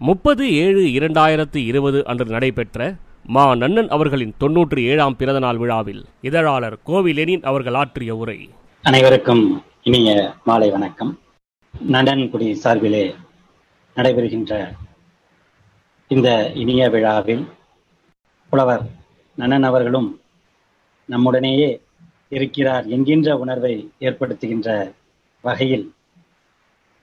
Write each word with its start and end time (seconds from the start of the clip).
முப்பது 0.00 0.50
ஏழு 0.50 0.80
இரண்டாயிரத்து 0.80 1.56
இருபது 1.64 2.06
அன்று 2.06 2.24
நடைபெற்ற 2.24 2.94
மா 3.24 3.54
நன்னன் 3.54 3.88
அவர்களின் 3.88 4.34
தொன்னூற்றி 4.40 4.82
ஏழாம் 4.82 5.16
பிறந்தநாள் 5.16 5.56
விழாவில் 5.56 6.04
இதழாளர் 6.20 6.78
கோவிலெனின் 6.86 7.42
அவர்கள் 7.42 7.74
ஆற்றிய 7.74 8.16
உரை. 8.16 8.48
அனைவருக்கும் 8.84 9.62
இனிய 9.82 10.34
மாலை 10.44 10.70
வணக்கம். 10.70 11.18
நடன்குடி 11.74 12.54
சார்பிலே 12.54 13.14
நடைபெறுகின்ற 13.96 14.74
இந்த 16.08 16.52
இனிய 16.54 16.90
விழாவில் 16.90 17.44
புலவர் 18.52 18.84
நன்னன் 19.38 19.62
அவர்களும் 19.62 20.20
நம்முடனேயே 21.08 21.80
இருக்கிறார் 22.28 22.86
என்கின்ற 22.86 23.38
உணர்வை 23.38 23.90
ஏற்படுத்துகின்ற 24.00 24.92
வகையில் 25.44 25.92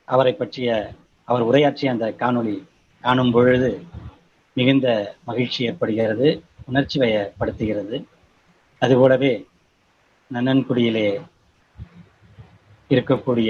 அவரை 0.05 0.33
பற்றிய 0.33 0.95
அவர் 1.25 1.41
உரையாற்றிய 1.41 1.91
அந்த 1.91 2.13
காணொளி 2.19 2.55
காணும் 3.03 3.31
பொழுது 3.31 3.69
மிகுந்த 4.57 4.87
மகிழ்ச்சி 5.23 5.59
ஏற்படுகிறது 5.69 6.27
உணர்ச்சி 6.65 6.97
வயப்படுத்துகிறது. 6.99 7.97
அதுபோலவே 8.81 9.31
நன்னன்குடியிலே 10.31 11.07
இருக்கக்கூடிய 12.89 13.49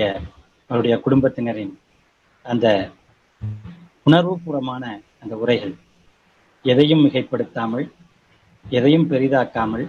அவருடைய 0.70 0.95
குடும்பத்தினரின் 1.05 1.73
அந்த 2.45 2.68
உணர்வுபூர்வமான 4.05 4.84
அந்த 5.22 5.34
உரைகள் 5.36 5.73
எதையும் 6.66 7.04
மிகைப்படுத்தாமல் 7.06 7.88
எதையும் 8.66 9.09
பெரிதாக்காமல் 9.09 9.86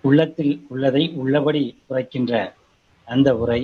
உள்ளத்தில் 0.00 0.54
உள்ளதை 0.68 1.02
உள்ளபடி 1.22 1.62
உரைக்கின்ற 1.88 2.34
அந்த 3.08 3.28
உரை 3.36 3.60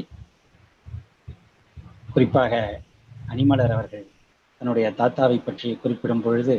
குறிப்பாக 2.15 2.52
அனிமலர் 3.30 3.74
அவர்கள் 3.77 4.06
தன்னுடைய 4.60 4.92
தாத்தாவை 4.98 5.45
பற்றி 5.45 5.74
குறிப்பிடும் 5.74 6.23
பொழுது 6.23 6.56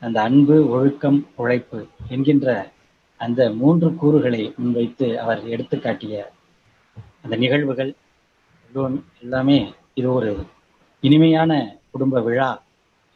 அந்த 0.00 0.22
அன்பு 0.22 0.56
ஒழுக்கம் 0.70 1.26
உழைப்பு 1.36 1.86
என்கின்ற 2.08 2.48
அந்த 3.20 3.52
மூன்று 3.52 3.88
கூறுகளை 3.94 4.52
முன்வைத்து 4.56 5.18
அவர் 5.18 5.40
எடுத்துக்காட்டிய 5.48 6.16
அந்த 7.24 7.36
நிகழ்வுகள் 7.36 7.90
எல்லாமே 9.22 9.58
இது 9.94 10.12
ஒரு 10.12 10.30
இனிமையான 11.02 11.52
குடும்ப 11.90 12.20
விழா 12.20 12.50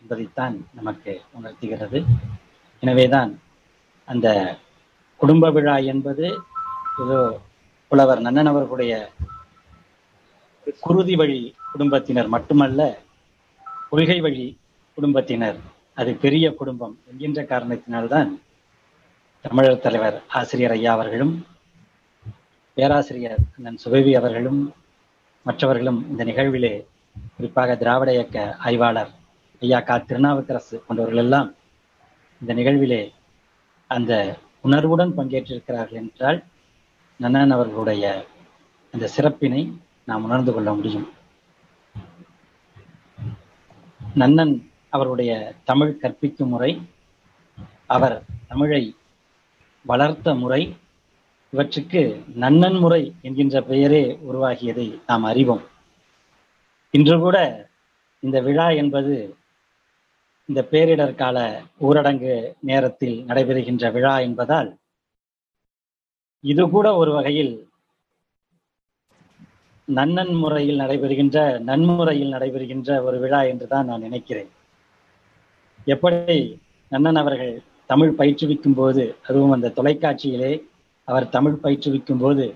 என்பதைத்தான் 0.03 0.55
நமக்கு 0.75 1.20
உணர்த்துகிறது. 1.33 1.98
எனவேதான் 2.83 3.30
அந்த 4.08 4.28
குடும்ப 5.20 5.50
விழா 5.50 5.78
என்பது 5.78 6.27
ஏதோ 7.03 7.19
புலவர் 7.91 8.20
நன்னன் 8.20 8.47
அவர்களுடைய 8.47 8.92
குருதி 10.83 11.16
வழி 11.16 11.55
குடும்பத்தினர் 11.72 12.28
மட்டுமல்ல 12.28 12.80
கொள்கை 13.92 14.20
வழி 14.20 14.44
குடும்பத்தினர். 14.94 15.58
அது 15.94 16.10
பெரிய 16.14 16.46
குடும்பம் 16.54 16.94
என்கின்ற 17.10 17.42
காரணத்தினால்தான் 17.42 18.30
தமிழர் 19.44 19.82
தலைவர் 19.84 20.22
ஆசிரியர் 20.28 20.70
ஐயா 20.70 20.92
அவர்களும் 20.92 21.46
பேராசிரியர் 22.76 23.36
அண்ணன் 23.56 23.78
சுபவி 23.84 24.12
அவர்களும் 24.20 24.74
மற்றவர்களும் 25.42 26.00
இந்த 26.10 26.24
நிகழ்விலே 26.24 26.72
குறிப்பாக 27.36 27.76
திராவிட 27.76 28.12
இயக்க 28.12 28.56
ஆய்வாளர் 28.58 29.12
ஐயா 29.60 29.80
கா. 29.80 29.96
திருநாவுக்கரசு 29.98 30.76
போன்றவர்கள் 30.86 31.22
எல்லாம் 31.24 31.54
இந்த 32.40 32.54
நிகழ்விலே 32.54 33.02
அந்த 33.86 34.12
உணர்வுடன் 34.62 35.16
பங்கேற்றிருக்கிறார்கள் 35.16 36.00
என்றால் 36.04 36.44
நன்னன் 37.20 37.56
அவர்களுடைய 37.58 38.24
அந்த 38.92 39.08
சிறப்பினை 39.16 39.64
நாம் 40.04 40.24
உணர்ந்து 40.24 40.52
கொள்ள 40.52 40.74
முடியும். 40.74 41.08
நன்னன் 44.14 44.70
அவருடைய 44.88 45.55
தமிழ் 45.64 45.96
கற்பிக்கும் 45.96 46.48
முறை 46.48 46.82
அவர் 47.86 48.22
தமிழை 48.48 48.96
வளர்த்த 49.82 50.34
முறை 50.34 50.77
இவற்றுக்கு 51.50 52.22
நன்னன் 52.34 52.78
முறை 52.78 53.14
என்கின்ற 53.22 53.62
பெயரே 53.62 54.19
உருவாகியதை 54.31 55.00
நாம் 55.06 55.22
அறிவோம். 55.22 55.62
இன்று 56.91 57.19
கூட 57.19 57.69
இந்த 58.20 58.41
விழா 58.41 58.70
என்பது 58.70 59.37
இந்த 60.44 60.69
பேரிடர் 60.70 61.14
கால 61.14 61.62
ஊரடங்கு 61.81 62.54
நேரத்தில் 62.60 63.25
நடைபெறுகின்ற 63.26 63.92
விழா 63.92 64.19
என்பதால் 64.19 64.78
இது 66.41 66.69
கூட 66.69 66.97
ஒரு 66.97 67.12
வகையில் 67.12 67.72
நன்னன் 69.97 70.34
முறையில் 70.34 70.80
நடைபெறுகின்ற 70.80 71.38
நன்முறையில் 71.60 72.34
நடைபெறுகின்ற 72.34 72.91
ஒரு 73.04 73.16
விழா 73.19 73.41
என்றுதான் 73.42 73.88
நான் 73.88 74.00
நினைக்கிறேன். 74.00 74.50
எப்படி 75.86 76.36
நன்னன் 76.92 77.16
அவர்கள் 77.16 77.54
தமிழ் 77.91 78.19
பயிற்றுவிக்கும் 78.19 78.76
போது 78.76 79.04
அதுவும் 79.26 79.54
அந்த 79.56 79.72
தொலைக்காட்சியிலே 79.78 80.52
அவர் 81.08 81.26
தமிழ் 81.28 81.62
பயிற்றுவிக்கும் 81.62 82.22
போது 82.22 82.47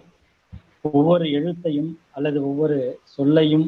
ஒவ்வொரு 0.91 1.26
எழுத்தையும் 1.38 1.91
அல்லது 2.10 2.38
ஒவ்வொரு 2.42 2.76
சொல்லையும் 3.16 3.66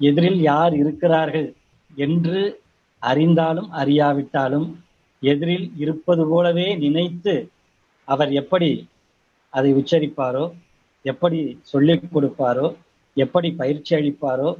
எதிரில் 0.00 0.40
யார் 0.42 0.74
இருக்கிறார்கள் 0.74 1.48
என்று 1.96 2.40
அறிந்தாலும் 3.02 3.70
அறியாவிட்டாலும் 3.80 4.68
எதிரில் 5.22 5.66
இருப்பது 5.76 6.22
போலவே 6.26 6.68
நினைத்து 6.76 7.34
அவர் 8.08 8.30
எப்படி 8.32 8.70
அதை 9.52 9.70
உச்சரிப்பாரோ 9.74 10.44
எப்படி 11.04 11.60
சொல்லிக் 11.62 12.14
கொடுப்பாரோ 12.14 12.76
எப்படி 13.16 13.50
பயிற்சி 13.52 13.96
அளிப்பாரோ 13.96 14.56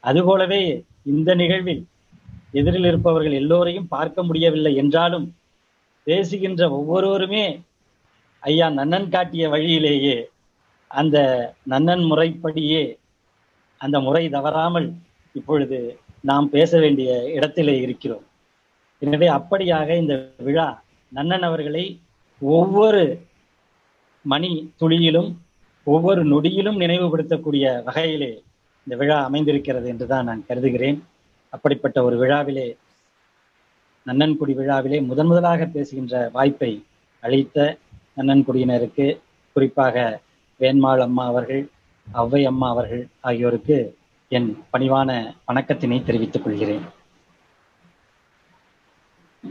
அதுபோலவே 0.00 0.84
இந்த 1.02 1.34
நிகழ்வில் 1.34 1.86
எதிரில் 2.52 2.84
இருப்பவர்கள் 2.84 3.32
எல்லோரையும் 3.32 3.88
பார்க்க 3.88 4.22
முடியவில்லை 4.22 4.74
என்றாலும் 4.74 5.34
பேசுகின்ற 6.04 6.70
ஒவ்வொருவருமே 6.70 7.64
ஐயா 8.40 8.70
நன்னன் 8.70 9.08
காட்டிய 9.08 9.48
வழியிலேயே 9.48 10.30
அந்த 10.88 11.16
நன்னன் 11.68 12.04
முறைப்படியே 12.06 12.98
அந்த 13.78 14.00
முறை 14.00 14.28
தவறாமல் 14.28 14.94
இப்பொழுது 15.32 15.98
நாம் 16.20 16.50
பேச 16.50 16.78
வேண்டிய 16.78 17.24
இடத்திலே 17.28 17.80
இருக்கிறோம். 17.80 18.24
எனவே 18.98 19.28
அப்படியாக 19.28 19.96
இந்த 19.96 20.30
விழா 20.38 20.82
நன்னன் 21.12 21.42
அவர்களை 21.42 22.00
ஒவ்வொரு 22.40 23.26
மணி 24.22 24.72
துளியிலும் 24.76 25.43
ஒவ்வொரு 25.84 26.22
நொடியிலும் 26.24 26.80
நினைவுபடுத்தக்கூடிய 26.82 27.82
வகையிலே 27.82 28.30
இந்த 28.86 28.96
விழா 29.00 29.24
அமைந்திருக்கிறது 29.24 29.88
என்றுதான் 29.88 30.24
நான் 30.24 30.46
கருதுகிறேன். 30.46 30.98
அப்படிப்பட்ட 31.48 32.04
ஒரு 32.04 32.16
விழாவிலே 32.18 32.76
நன்னன்குடி 34.06 34.54
விழாவிலே 34.54 35.00
முதன் 35.00 35.26
முதலாக 35.26 35.66
பேசுகின்ற 35.66 36.30
வாய்ப்பை 36.32 36.72
அளித்த 37.20 37.76
நன்னன்குடியினருக்கு 38.16 39.06
குறிப்பாக 39.52 40.20
வேண்மாள் 40.56 41.00
அம்மா 41.00 41.26
அவர்கள் 41.26 41.62
அவ்வை 42.12 42.44
அம்மா 42.44 42.68
அவர்கள் 42.68 43.06
ஆகியோருக்கு 43.20 43.78
என் 44.28 44.48
பணிவான 44.72 45.10
வணக்கத்தினை 45.48 45.98
தெரிவித்துக் 46.02 46.44
கொள்கிறேன். 46.44 46.84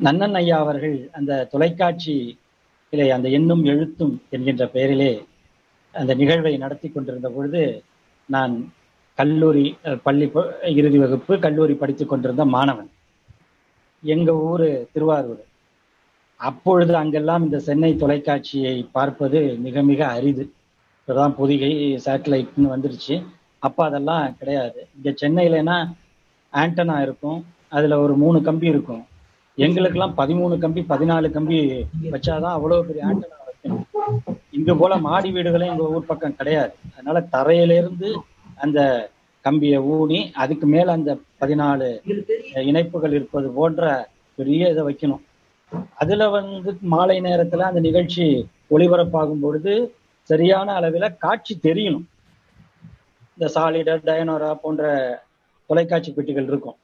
நன்னன் 0.03 0.33
ஐயா 0.33 0.57
அவர்கள் 0.57 1.09
அந்த 1.11 1.47
தொலைக்காட்சியிலே 1.51 3.07
அந்த 3.17 3.29
எண்ணும் 3.29 3.63
எழுத்தும் 3.63 4.21
என்கின்ற 4.29 4.67
பெயரிலே 4.67 5.11
அந்த 5.99 6.13
நிகழ்வை 6.21 6.53
நடத்தி 6.57 6.87
கொண்டிருந்த 6.89 7.29
பொழுது 7.29 7.61
நான் 8.25 8.53
கல்லூரி 9.19 9.65
பள்ளி 10.03 10.31
இறுதி 10.77 10.97
வகுப்பு 10.97 11.33
கல்லூரி 11.39 11.73
படித்துக் 11.73 12.09
கொண்டிருந்த 12.09 12.45
மாணவன். 12.45 12.89
எங்க 14.03 14.31
ஊரு 14.49 14.69
திருவாரூர். 14.93 15.43
அப்பொழுது 16.49 16.93
அங்கெல்லாம் 16.95 17.43
இந்த 17.43 17.59
சென்னை 17.59 17.91
தொலைக்காட்சியை 17.95 18.75
பார்ப்பது 18.91 19.41
மிக 19.65 19.83
மிக 19.91 20.07
அரிது. 20.07 20.45
இப்பதான் 20.99 21.35
பொதிகை 21.39 21.71
சேட்டலைட்னு 22.05 22.71
வந்துருச்சு. 22.73 23.15
அப்ப 23.59 23.79
அதெல்லாம் 23.85 24.37
கிடையாது. 24.37 24.79
இங்க 24.95 25.09
சென்னையிலனா 25.21 25.77
ஆண்டனா 26.53 26.97
இருக்கும். 27.01 27.39
அதுல 27.69 27.99
ஒரு 28.05 28.15
மூணு 28.23 28.41
கம்பி 28.41 28.67
இருக்கும். 28.67 29.03
எங்களுக்கெல்லாம் 29.55 30.17
பதிமூணு 30.17 30.57
கம்பி 30.57 30.81
பதினாலு 30.89 31.29
கம்பி 31.37 31.57
வச்சாதான் 32.11 32.55
அவ்வளவு 32.57 32.85
பெரிய 32.85 33.05
ஆண்டனா 33.05 33.41
இங்க 34.57 34.71
போல 34.79 34.93
மாடி 35.07 35.29
வீடுகளும் 35.31 35.71
எங்க 35.73 35.83
ஊர் 35.95 36.09
பக்கம் 36.11 36.35
கிடையாது. 36.35 36.73
அதனால 36.93 37.17
தரையிலிருந்து 37.35 38.09
அந்த 38.55 38.79
கம்பியை 39.45 39.79
ஊனி 39.93 40.19
அதுக்கு 40.43 40.67
மேல 40.67 40.91
அந்த 40.91 41.11
பதினாலு 41.41 41.87
இணைப்புகள் 42.69 43.15
இருப்பது 43.17 43.47
போன்ற 43.51 44.09
பெரிய 44.37 44.69
இதை 44.69 44.83
வைக்கணும். 44.83 45.23
அதுல 45.93 46.29
வந்து 46.29 46.71
மாலை 46.93 47.17
நேரத்துல 47.21 47.67
அந்த 47.69 47.79
நிகழ்ச்சி 47.79 48.25
ஒளிபரப்பாகும் 48.73 49.43
பொழுது 49.45 49.73
சரியான 50.29 50.73
அளவில் 50.73 51.17
காட்சி 51.17 51.59
தெரியணும். 51.63 52.05
இந்த 53.37 53.47
சாலிடர் 53.55 54.07
டயனோரா 54.09 54.53
போன்ற 54.53 54.83
தொலைக்காட்சி 55.69 56.11
பெட்டிகள் 56.11 56.49
இருக்கும். 56.51 56.77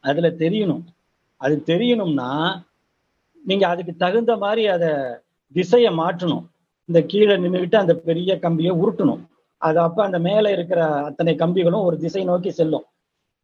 அதுல 0.00 0.28
தெரியணும். 0.42 0.84
அது 1.40 1.54
தெரியணும்னா 1.66 2.30
நீங்க 3.44 3.64
அதுக்கு 3.68 3.92
தகுந்த 3.96 4.32
மாதிரி 4.36 4.66
அதை 4.66 4.90
திசையை 5.56 5.90
மாற்றணும். 6.02 6.44
இந்த 6.88 7.00
கீழே 7.10 7.34
நின்றுக்கிட்டு 7.42 7.78
அந்த 7.82 7.94
பெரிய 8.08 8.32
கம்பியை 8.44 8.72
உருட்டணும். 8.82 9.22
அது 9.62 9.78
அப்ப 9.86 9.98
அந்த 10.08 10.18
மேல 10.26 10.50
இருக்கிற 10.56 10.80
அத்தனை 11.08 11.32
கம்பிகளும் 11.42 11.86
ஒரு 11.88 11.96
திசை 12.02 12.22
நோக்கி 12.30 12.50
செல்லும். 12.58 12.84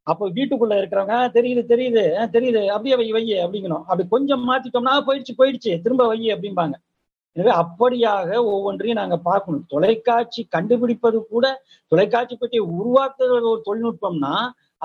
அப்போ 0.06 0.24
வீட்டுக்குள்ள 0.36 0.74
இருக்கிறவங்க 0.80 1.16
தெரியுது 1.36 1.62
தெரியுது 1.72 2.02
தெரியுது 2.34 2.62
அப்படியே 2.74 2.96
வை 3.00 3.08
வை 3.16 3.24
அப்படிங்கணும். 3.44 3.82
அப்படி 3.88 4.04
கொஞ்சம் 4.14 4.44
மாத்திட்டோம்னா 4.50 4.94
போயிடுச்சு 5.08 5.34
போயிடுச்சு 5.40 5.72
திரும்ப 5.84 6.06
வை 6.12 6.20
அப்படிம்பாங்க. 6.34 6.76
எனவே 7.36 7.52
அப்படியாக 7.62 8.28
ஒவ்வொன்றையும் 8.52 9.00
நாங்க 9.00 9.16
பார்க்கணும். 9.28 9.64
தொலைக்காட்சி 9.72 10.42
கண்டுபிடிப்பது 10.54 11.18
கூட 11.32 11.46
தொலைக்காட்சி 11.92 12.36
பற்றி 12.36 12.58
உருவாக்குறது 12.78 13.44
ஒரு 13.52 13.60
தொழில்நுட்பம்னா 13.68 14.34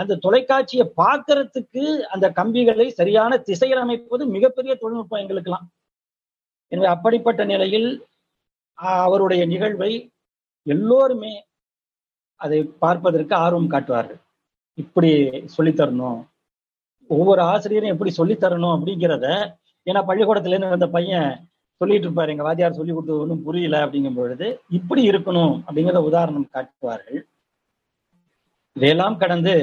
அந்த 0.02 0.18
தொலைக்காட்சியை 0.26 0.86
பார்க்கறதுக்கு 1.02 1.84
அந்த 2.14 2.26
கம்பிகளை 2.40 2.88
சரியான 3.00 3.38
திசையில் 3.50 3.84
அமைப்பது 3.86 4.24
மிகப்பெரிய 4.36 4.74
தொழில்நுட்பம் 4.82 5.22
எங்களுக்கெல்லாம். 5.24 5.68
எனவே 6.72 6.86
அப்படிப்பட்ட 6.86 7.42
நிலையில் 7.46 7.90
அவருடைய 9.04 9.46
நிகழ்வை 9.46 9.92
எல்லோருமே 10.68 11.34
அதை 12.42 12.60
பார்ப்பதற்கு 12.80 13.36
ஆர்வம் 13.36 13.70
காட்டுவார்கள். 13.70 14.20
இப்படி 14.78 15.10
சொல்லித் 15.46 15.80
தரணும் 15.80 16.22
ஒவ்வொரு 17.10 17.42
ஆசிரியரும் 17.42 17.94
எப்படி 17.94 18.12
சொல்லித்தரணும் 18.18 18.76
அப்படிங்கிறத 18.76 19.28
ஏன்னா 19.88 20.02
பள்ளிக்கூடத்துல 20.08 20.54
இருந்து 20.54 20.78
அந்த 20.78 20.88
பையன் 20.88 21.30
சொல்லிட்டு 21.82 22.08
இருப்பாரு 22.08 22.30
எங்க 22.30 22.44
வாத்தியார் 22.44 22.78
சொல்லி 22.80 22.94
கொடுத்தது 22.94 23.20
ஒன்றும் 23.20 23.44
புரியல 23.44 23.78
அப்படிங்கும் 23.86 24.16
பொழுது 24.16 24.48
இப்படி 24.70 25.10
இருக்கணும் 25.10 25.54
அப்படிங்கிற 25.68 26.02
உதாரணம் 26.10 26.50
காட்டுவார்கள். 26.52 27.20
இதையெல்லாம் 28.76 29.18
கடந்து 29.18 29.54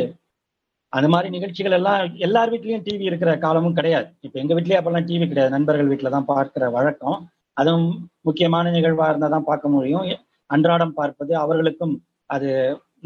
அந்த 0.92 1.06
மாதிரி 1.12 1.28
நிகழ்ச்சிகள் 1.34 1.76
எல்லாம் 1.78 2.00
எல்லார் 2.26 2.50
வீட்லயும் 2.52 2.84
டிவி 2.86 3.04
இருக்கிற 3.10 3.30
காலமும் 3.44 3.76
கிடையாது. 3.78 4.08
இப்ப 4.26 4.36
எங்க 4.42 4.52
வீட்லயே 4.56 4.78
அப்பெல்லாம் 4.80 5.06
டிவி 5.10 5.26
கிடையாது. 5.28 5.54
நண்பர்கள் 5.56 5.90
வீட்டுல 5.92 6.12
தான் 6.16 6.30
பார்க்கிற 6.32 6.64
வழக்கம். 6.76 7.18
அதுவும் 7.60 7.88
முக்கியமான 8.28 8.70
நிகழ்வா 8.76 9.06
இருந்தா 9.12 9.28
தான் 9.36 9.48
பார்க்க 9.50 9.74
முடியும். 9.74 10.06
அன்றாடம் 10.54 10.96
பார்ப்பது 10.98 11.32
அவர்களுக்கும் 11.44 11.94
அது 12.34 12.50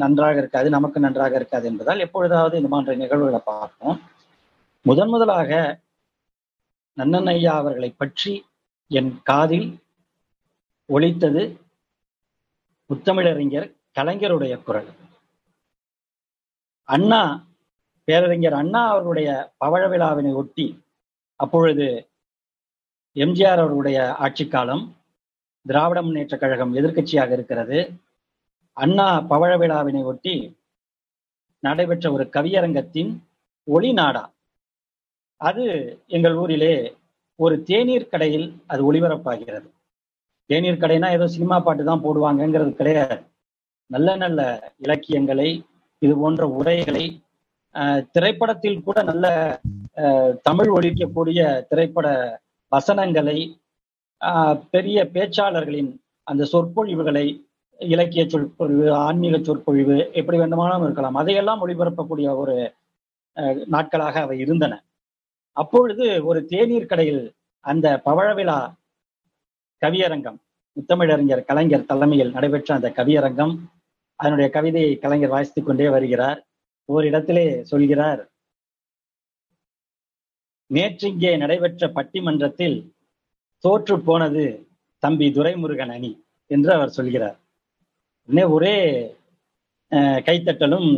நன்றாக 0.02 0.36
இருக்காது 0.42 0.68
நமக்கு 0.76 0.98
நன்றாக 1.06 1.34
இருக்காது 1.40 1.66
என்பதால் 1.70 2.04
எப்பொழுதாவது 2.06 2.54
இந்த 2.60 2.70
மாதிரி 2.74 3.02
நிகழ்வுகளை 3.04 3.40
பார்ப்போம். 3.52 3.96
முதன் 4.86 5.12
முதலாக 5.14 5.50
நன்னன் 6.98 7.30
ஐயா 7.32 7.54
அவர்களை 7.62 7.90
பற்றி 8.02 8.32
என் 8.90 9.12
காதில் 9.30 9.68
ஒழித்தது 10.88 11.42
முத்தமிழறிஞர் 12.90 13.68
கலைஞருடைய 13.98 14.54
குரல். 14.66 14.90
அண்ணா 16.88 17.22
பேரறிஞர் 18.08 18.56
அண்ணா 18.60 18.82
அவர்களுடைய 18.90 19.28
பவழ 19.64 19.82
விழாவினை 19.92 20.32
ஒட்டி 20.40 20.66
அப்பொழுது 21.40 21.86
எம்ஜிஆர் 23.16 23.60
அவர்களுடைய 23.62 23.98
ஆட்சி 24.24 24.44
காலம் 24.46 24.84
திராவிட 25.66 25.98
முன்னேற்ற 26.02 26.34
கழகம் 26.38 26.74
எதிர்க்கட்சியாக 26.74 27.30
இருக்கிறது. 27.36 27.78
அண்ணா 28.76 29.06
பவழ 29.30 29.52
விழாவினை 29.58 30.02
ஒட்டி 30.10 30.34
நடைபெற்ற 31.62 32.06
ஒரு 32.12 32.24
கவியரங்கத்தின் 32.36 33.10
ஒளி 33.68 33.90
நாடா. 33.92 34.24
அது 35.40 35.64
எங்கள் 36.06 36.36
ஊரிலே 36.42 36.74
ஒரு 37.38 37.54
தேநீர் 37.62 38.10
கடையில் 38.12 38.46
அது 38.66 38.80
ஒளிபரப்பாகிறது. 38.88 39.68
தேநீர் 40.50 40.82
கடைனா 40.82 41.08
ஏதோ 41.16 41.26
சினிமா 41.28 41.56
பாட்டு 41.60 41.82
தான் 41.84 42.04
போடுவாங்கங்கிறது 42.04 42.72
கிடையாது. 42.80 43.16
நல்ல 43.90 44.08
நல்ல 44.16 44.40
இலக்கியங்களை 44.84 45.48
இது 46.02 46.14
போன்ற 46.16 46.44
உரைகளை 46.58 47.04
திரைப்படத்தில் 48.14 48.82
கூட 48.82 48.98
நல்ல 49.02 49.26
தமிழ் 50.42 50.70
ஒழிக்கக்கூடிய 50.76 51.40
திரைப்பட 51.68 52.06
வசனங்களை 52.72 53.38
ஆஹ், 54.20 54.56
பெரிய 54.70 54.98
பேச்சாளர்களின் 55.14 55.90
அந்த 56.26 56.42
சொற்பொழிவுகளை 56.52 57.26
இலக்கிய 57.80 58.22
சொற்பொழிவு 58.26 58.86
ஆன்மீக 59.00 59.36
சொற்பொழிவு 59.40 59.96
எப்படி 60.12 60.36
வேண்டுமானாலும் 60.38 60.84
இருக்கலாம் 60.84 61.16
அதையெல்லாம் 61.16 61.62
ஒளிபரப்பக்கூடிய 61.64 62.28
ஒரு 62.36 62.54
அஹ், 63.36 63.60
நாட்களாக 63.66 64.16
அவை 64.20 64.36
இருந்தன. 64.38 64.74
அப்பொழுது 65.56 66.06
ஒரு 66.24 66.40
தேநீர் 66.46 66.86
கடையில் 66.86 67.22
அந்த 67.64 67.86
பவழவிழா 68.06 68.58
கவியரங்கம் 69.82 70.38
முத்தமிழறிஞர் 70.76 71.44
கலைஞர் 71.44 71.86
தலைமையில் 71.86 72.34
நடைபெற்ற 72.34 72.70
அந்த 72.74 72.88
கவியரங்கம் 72.96 73.54
அதனுடைய 74.20 74.48
கவிதையை 74.50 74.92
கலைஞர் 74.96 75.28
வாசித்துக் 75.28 75.66
கொண்டே 75.66 75.88
வருகிறார். 75.88 76.40
ஓரிடத்திலே 76.88 77.44
சொல்கிறார். 77.62 78.22
நேற்றிங்கே 80.70 81.32
நடைபெற்ற 81.38 81.88
பட்டிமன்றத்தில் 81.88 82.76
தோற்று 83.64 84.00
போனது 84.00 84.44
தம்பி 85.02 85.26
துரைமுருகன் 85.30 85.92
அணி 85.94 86.10
என்று 86.50 86.70
அவர் 86.72 86.96
சொல்கிறார். 86.98 87.36
உடனே 88.28 88.44
ஒரே 88.48 88.76
அஹ், 89.92 90.20
கைத்தட்டலும் 90.26 90.88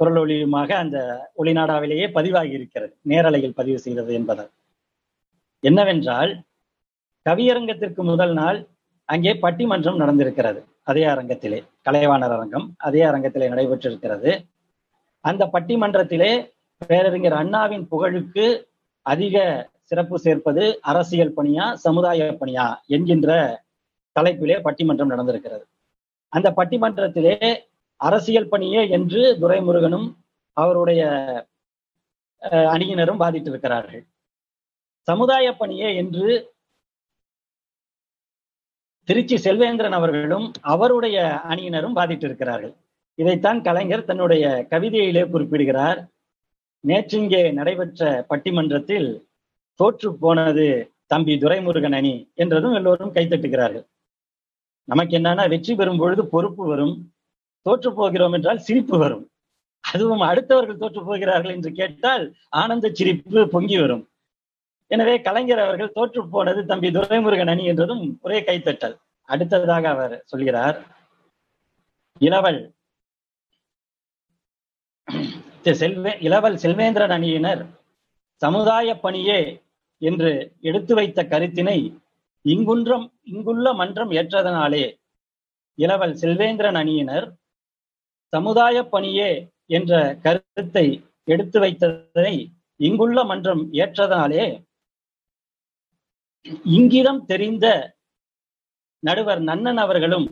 குரல் 0.00 0.18
ஒளியுமாக 0.22 0.70
அந்த 0.76 0.98
ஒளிநாடாவிலேயே 1.36 2.06
பதிவாகி 2.12 2.50
இருக்கிறது 2.50 2.94
நேரலையில் 3.04 3.54
பதிவு 3.54 3.78
செய்தது 3.78 4.12
என்பதால். 4.14 4.50
என்னவென்றால் 5.64 6.32
கவியரங்கத்திற்கு 7.26 8.02
முதல் 8.04 8.32
நாள் 8.32 8.58
அங்கே 9.08 9.32
பட்டிமன்றம் 9.36 10.00
நடந்திருக்கிறது. 10.00 10.60
அதே 10.82 11.04
அரங்கத்திலே 11.04 11.58
கலைவாணர் 11.84 12.34
அரங்கம் 12.36 12.66
அதே 12.78 13.02
அரங்கத்திலே 13.02 13.48
நடைபெற்றிருக்கிறது. 13.48 14.30
அந்த 15.26 15.50
பட்டிமன்றத்திலே 15.52 16.32
பேரறிஞர் 16.82 17.32
அண்ணாவின் 17.32 17.88
புகழுக்கு 17.88 18.46
அதிக 19.06 19.36
சிறப்பு 19.82 20.18
சேர்ப்பது 20.18 20.62
அரசியல் 20.82 21.36
பணியா 21.36 21.72
சமுதாய 21.76 22.36
பணியா 22.40 22.66
என்கின்ற 22.86 23.30
தலைப்பிலே 24.16 24.56
பட்டிமன்றம் 24.62 25.12
நடந்திருக்கிறது. 25.12 25.64
அந்த 26.32 26.50
பட்டிமன்றத்திலே 26.50 27.36
அரசியல் 28.00 28.48
பணியே 28.48 28.88
என்று 28.88 29.38
துரைமுருகனும் 29.40 30.08
அவருடைய 30.56 31.02
அஹ், 32.42 32.68
அணியினரும் 32.72 33.20
வாதிட்டிருக்கிறார்கள். 33.20 34.02
சமுதாய 35.08 35.56
பணியே 35.56 35.96
என்று 35.96 36.26
திருச்சி 39.08 39.36
செல்வேந்திரன் 39.38 39.92
அவர்களும் 39.92 40.46
அவருடைய 40.66 41.16
அணியினரும் 41.48 41.96
வாதிட்டிருக்கிறார்கள். 41.96 42.74
இதைத்தான் 43.18 43.60
கலைஞர் 43.66 44.08
தன்னுடைய 44.08 44.44
கவிதையிலே 44.72 45.22
குறிப்பிடுகிறார். 45.32 46.00
நேற்றிங்கே 46.84 47.42
நடைபெற்ற 47.58 48.10
பட்டிமன்றத்தில் 48.30 49.08
தோற்று 49.80 50.08
போனது 50.22 50.66
தம்பி 51.12 51.34
துரைமுருகன் 51.42 51.96
அணி 51.98 52.14
என்றதும் 52.42 52.76
எல்லோரும் 52.78 53.14
கைத்தட்டுகிறார்கள் 53.16 53.86
நமக்கு 54.88 55.14
என்னன்னா 55.18 55.44
வெற்றி 55.52 55.72
பெறும் 55.78 56.00
பொழுது 56.02 56.22
பொறுப்பு 56.34 56.62
வரும். 56.70 56.94
தோற்று 57.66 57.90
போகிறோம் 57.98 58.34
என்றால் 58.36 58.60
சிரிப்பு 58.66 58.96
வரும். 59.02 59.24
அதுவும் 59.84 60.22
அடுத்தவர்கள் 60.28 60.80
தோற்று 60.82 61.00
போகிறார்கள் 61.08 61.54
என்று 61.56 61.70
கேட்டால் 61.80 62.24
ஆனந்த 62.60 62.86
சிரிப்பு 62.98 63.40
பொங்கி 63.54 63.76
வரும். 63.82 64.04
எனவே 64.90 65.14
கலைஞர் 65.26 65.62
அவர்கள் 65.64 65.94
தோற்று 65.96 66.20
போனது 66.34 66.60
தம்பி 66.70 66.88
துரைமுருகன் 66.96 67.52
அணி 67.52 67.64
என்றதும் 67.72 68.04
ஒரே 68.26 68.38
கைத்தட்டல் 68.48 68.96
அடுத்ததாக 69.28 69.84
அவர் 69.94 70.14
சொல்கிறார் 70.32 70.76
இளவல் 72.20 72.60
செல்வே 75.72 76.12
இளவல் 76.20 76.56
செல்வேந்திரன் 76.56 77.14
அணியினர் 77.16 77.62
சமுதாய 78.42 78.88
பணியே 78.94 79.40
என்று 80.02 80.30
எடுத்து 80.60 80.94
வைத்த 80.94 81.20
கருத்தினை 81.22 81.78
இங்குன்றம் 82.44 83.06
இங்குள்ள 83.24 83.66
மன்றம் 83.74 84.12
ஏற்றதனாலே 84.12 84.84
இளவல் 85.78 86.14
செல்வேந்திரன் 86.14 86.78
அணியினர் 86.78 87.26
சமுதாய 88.32 88.76
பணியே 88.84 89.30
என்ற 89.68 89.92
கருத்தை 90.22 90.86
எடுத்து 91.24 91.58
வைத்ததை 91.60 92.34
இங்குள்ள 92.80 93.18
மன்றம் 93.24 93.62
ஏற்றதனாலே 93.74 94.46
இங்கிதம் 96.70 97.22
தெரிந்த 97.24 97.66
நடுவர் 99.02 99.42
நன்னன் 99.42 99.76
அவர்களும் 99.76 100.28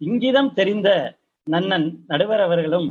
இங்கிதம் 0.00 0.52
தெரிந்த 0.52 0.88
நன்னன் 1.46 1.86
நடுவர் 2.06 2.40
அவர்களும் 2.40 2.88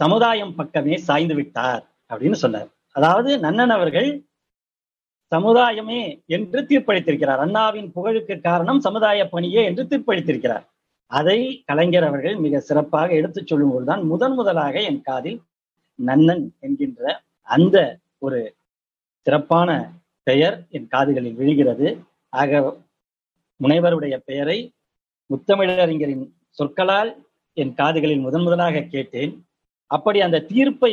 சமுதாயம் 0.00 0.54
பக்கமே 0.54 0.96
சாய்ந்து 0.96 1.34
விட்டார் 1.34 1.84
அப்படின்னு 2.10 2.32
சொன்னார். 2.32 2.68
அதாவது 2.92 3.38
நன்னன் 3.38 3.68
அவர்கள் 3.68 4.26
சமுதாயமே 5.32 6.00
என்று 6.26 6.60
தீர்ப்பளித்திருக்கிறார். 6.60 7.36
அண்ணாவின் 7.36 7.92
புகழுக்கு 7.92 8.40
காரணம் 8.40 8.80
சமுதாய 8.80 9.28
பணியே 9.28 9.64
என்று 9.64 9.82
தீர்ப்பளித்திருக்கிறார். 9.84 10.64
அதை 11.06 11.62
கலைஞர் 11.66 12.04
அவர்கள் 12.04 12.36
மிக 12.36 12.60
சிறப்பாக 12.60 13.14
எடுத்துச் 13.14 13.46
சொல்லும் 13.46 13.70
போதுதான் 13.70 14.02
முதன் 14.02 14.34
முதலாக 14.34 14.80
என் 14.80 15.02
காதில் 15.02 15.38
நன்னன் 15.98 16.44
என்கின்ற 16.60 17.22
அந்த 17.42 17.76
ஒரு 18.18 18.54
சிறப்பான 19.26 19.70
பெயர் 20.22 20.56
என் 20.68 20.88
காதுகளில் 20.88 21.34
விழுகிறது. 21.34 21.86
ஆக 22.28 22.60
முனைவருடைய 23.60 24.16
பெயரை 24.24 24.58
முத்தமிழறிஞரின் 25.30 26.24
சொற்களால் 26.50 27.10
என் 27.52 27.74
காதுகளில் 27.74 28.20
முதன் 28.20 28.42
முதலாக 28.42 28.80
கேட்டேன். 28.80 29.32
அப்படி 29.90 30.20
அந்த 30.20 30.44
தீர்ப்பை 30.48 30.92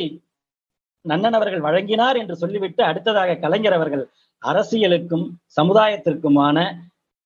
நன்னன் 1.05 1.33
அவர்கள் 1.33 1.59
வழங்கினார் 1.59 2.17
என்று 2.17 2.35
சொல்லிவிட்டு 2.35 2.83
அடுத்ததாக 2.83 3.37
கலைஞர் 3.37 3.73
அவர்கள் 3.73 4.03
அரசியலுக்கும் 4.43 5.25
சமுதாயத்திற்குமான 5.57 6.57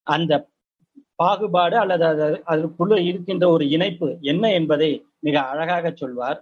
அந்த 0.08 0.34
பாகுபாடு 1.16 1.76
அல்லது 1.78 2.06
அது 2.06 2.26
அதற்குள்ள 2.46 2.98
இருக்கின்ற 3.00 3.46
ஒரு 3.50 3.70
இணைப்பு 3.70 4.18
என்ன 4.22 4.52
என்பதை 4.52 4.90
மிக 5.20 5.36
அழகாக 5.42 5.92
சொல்வார். 5.92 6.40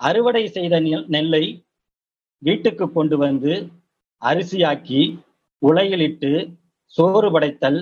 அறுவடை 0.00 0.48
செய்த 0.48 0.74
நெல்லை 1.06 1.44
வீட்டுக்கு 2.42 2.86
கொண்டு 2.92 3.16
வந்து 3.16 3.52
அரிசியாக்கி 4.22 5.00
உலையிலிட்டு 5.62 6.30
சோறு 6.94 7.30
படைத்தல் 7.30 7.80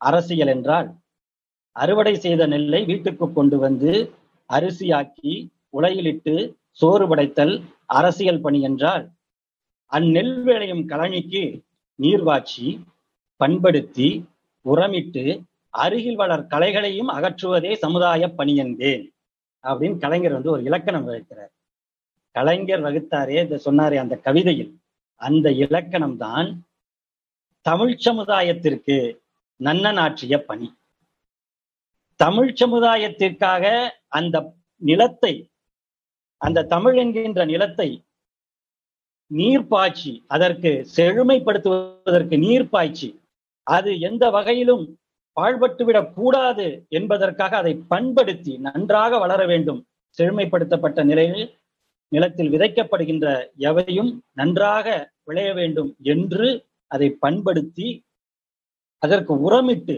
அரசியல் 0.00 0.48
என்றால் 0.48 0.88
அறுவடை 1.76 2.14
செய்த 2.16 2.42
நெல்லை 2.46 2.84
வீட்டுக்கு 2.84 3.26
கொண்டு 3.32 3.56
வந்து 3.58 3.92
அரிசியாக்கி 4.50 5.32
உலையிலிட்டு 5.70 6.34
சோறு 6.70 7.04
படைத்தல் 7.08 7.54
அரசியல் 7.86 8.40
பணி 8.40 8.60
என்றால் 8.60 9.04
அந்நெல் 9.92 10.36
விளையும் 10.42 10.84
கழனிக்கு 10.88 11.42
நீர்வாய்ச்சி 11.98 12.66
பண்படுத்தி 13.40 14.08
உரமிட்டு 14.66 15.24
அருகில் 15.74 16.16
வளர் 16.16 16.46
கலைகளையும் 16.46 17.10
அகற்றுவதே 17.16 17.72
சமுதாய 17.74 18.28
பணி 18.28 18.54
என்றேன் 18.56 19.04
அப்படின்னு 19.64 19.98
கலைஞர் 19.98 20.32
வந்து 20.32 20.50
ஒரு 20.50 20.62
இலக்கணம் 20.62 21.06
வகுக்கிறார். 21.08 21.52
கலைஞர் 22.34 22.82
வகுத்தாரே 22.82 23.36
இந்த 23.42 23.58
சொன்னாரே 23.64 23.96
அந்த 23.96 24.14
கவிதையில். 24.16 24.72
அந்த 25.20 25.50
இலக்கணம் 25.64 26.16
தான் 26.16 26.48
தமிழ் 27.66 27.94
சமுதாயத்திற்கு 28.04 28.96
நன்னன் 29.60 29.96
ஆற்றிய 29.96 30.34
பணி. 30.44 30.68
தமிழ் 32.16 32.52
சமுதாயத்திற்காக 32.52 33.64
அந்த 34.08 34.36
நிலத்தை 34.82 35.50
அந்த 36.40 36.64
தமிழ் 36.64 36.96
என்கின்ற 36.96 37.44
நிலத்தை 37.44 38.04
நீர் 39.30 39.66
பாய்ச்சி 39.66 40.24
அதற்கு 40.28 40.86
செழுமைப்படுத்துவதற்கு 40.96 42.38
நீர் 42.38 42.68
பாய்ச்சி 42.68 43.20
அது 43.62 44.00
எந்த 44.00 44.30
வகையிலும் 44.30 44.98
பாழ்பட்டுவிடக் 45.36 46.12
கூடாது 46.12 46.86
என்பதற்காக 46.88 47.56
அதை 47.56 47.74
பண்படுத்தி 47.88 48.58
நன்றாக 48.58 49.18
வளர 49.18 49.46
வேண்டும். 49.46 49.80
செழுமைப்படுத்தப்பட்ட 50.18 51.04
நிலையில் 51.04 51.58
நிலத்தில் 52.08 52.50
விதைக்கப்படுகின்ற 52.50 53.26
எவையும் 53.56 54.22
நன்றாக 54.32 54.86
விளைய 55.24 55.54
வேண்டும் 55.54 55.96
என்று 56.02 56.48
அதை 56.90 57.10
பண்படுத்தி 57.10 57.88
அதற்கு 59.02 59.32
உரமிட்டு 59.34 59.96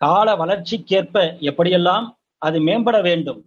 கால 0.00 0.28
வளர்ச்சிக்கேற்ப 0.36 1.16
எப்படியெல்லாம் 1.50 2.06
அது 2.42 2.58
மேம்பட 2.60 2.96
வேண்டும்? 3.08 3.40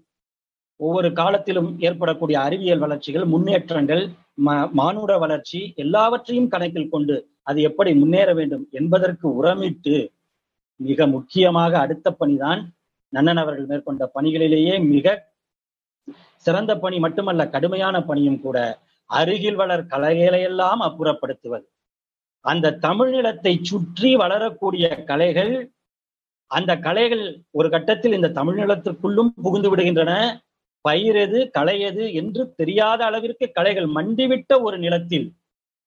ஒவ்வொரு 0.79 1.10
காலத்திலும் 1.20 1.70
ஏற்படக்கூடிய 1.88 2.38
அறிவியல் 2.48 2.84
வளர்ச்சிகள் 2.84 3.25
முன்னேற்றங்கள் 3.34 4.03
மானுட 4.79 5.12
வளர்ச்சி 5.24 5.60
எல்லாவற்றையும் 5.84 6.51
கணக்கில் 6.53 6.91
கொண்டு 6.94 7.15
அது 7.50 7.60
எப்படி 7.70 7.91
முன்னேற 8.01 8.29
வேண்டும் 8.39 8.65
என்பதற்கு 8.79 9.27
உரமிட்டு 9.39 9.96
மிக 10.79 11.08
முக்கியமாக 11.15 11.74
அடுத்த 11.79 12.08
பணிதான் 12.20 12.62
நன்னன் 13.13 13.41
அவர்கள் 13.44 13.70
மேற்கொண்ட 13.72 14.03
பணிகளிலேயே 14.15 14.75
மிக 14.94 15.15
சிறந்த 16.46 16.72
பணி 16.84 16.98
மட்டுமல்ல 17.06 17.41
கடுமையான 17.56 17.96
பணியும் 18.10 18.41
கூட 18.41 18.58
அருகில் 19.10 19.60
வளர் 19.62 19.89
கலைகளையெல்லாம் 19.94 20.82
அப்புறப்படுத்துவது. 20.88 21.65
அந்த 22.46 22.75
தமிழ் 22.86 23.12
நிலத்தை 23.15 23.53
சுற்றி 23.70 24.12
வளரக்கூடிய 24.22 24.88
கலைகள் 25.10 25.53
அந்த 26.51 26.72
கலைகள் 26.86 27.24
ஒரு 27.60 27.68
கட்டத்தில் 27.74 28.15
இந்த 28.18 28.34
தமிழ்நிலத்திற்குள்ளும் 28.38 29.32
புகுந்து 29.46 29.70
விடுகின்றன. 29.72 30.12
பயிர் 30.86 31.18
எது 31.24 31.39
களை 31.58 31.75
எது 31.89 32.03
என்று 32.20 32.44
தெரியாத 32.60 33.00
அளவிற்கு 33.06 33.46
கலைகள் 33.58 33.88
மண்டிவிட்ட 33.98 34.51
ஒரு 34.68 34.77
நிலத்தில் 34.86 35.27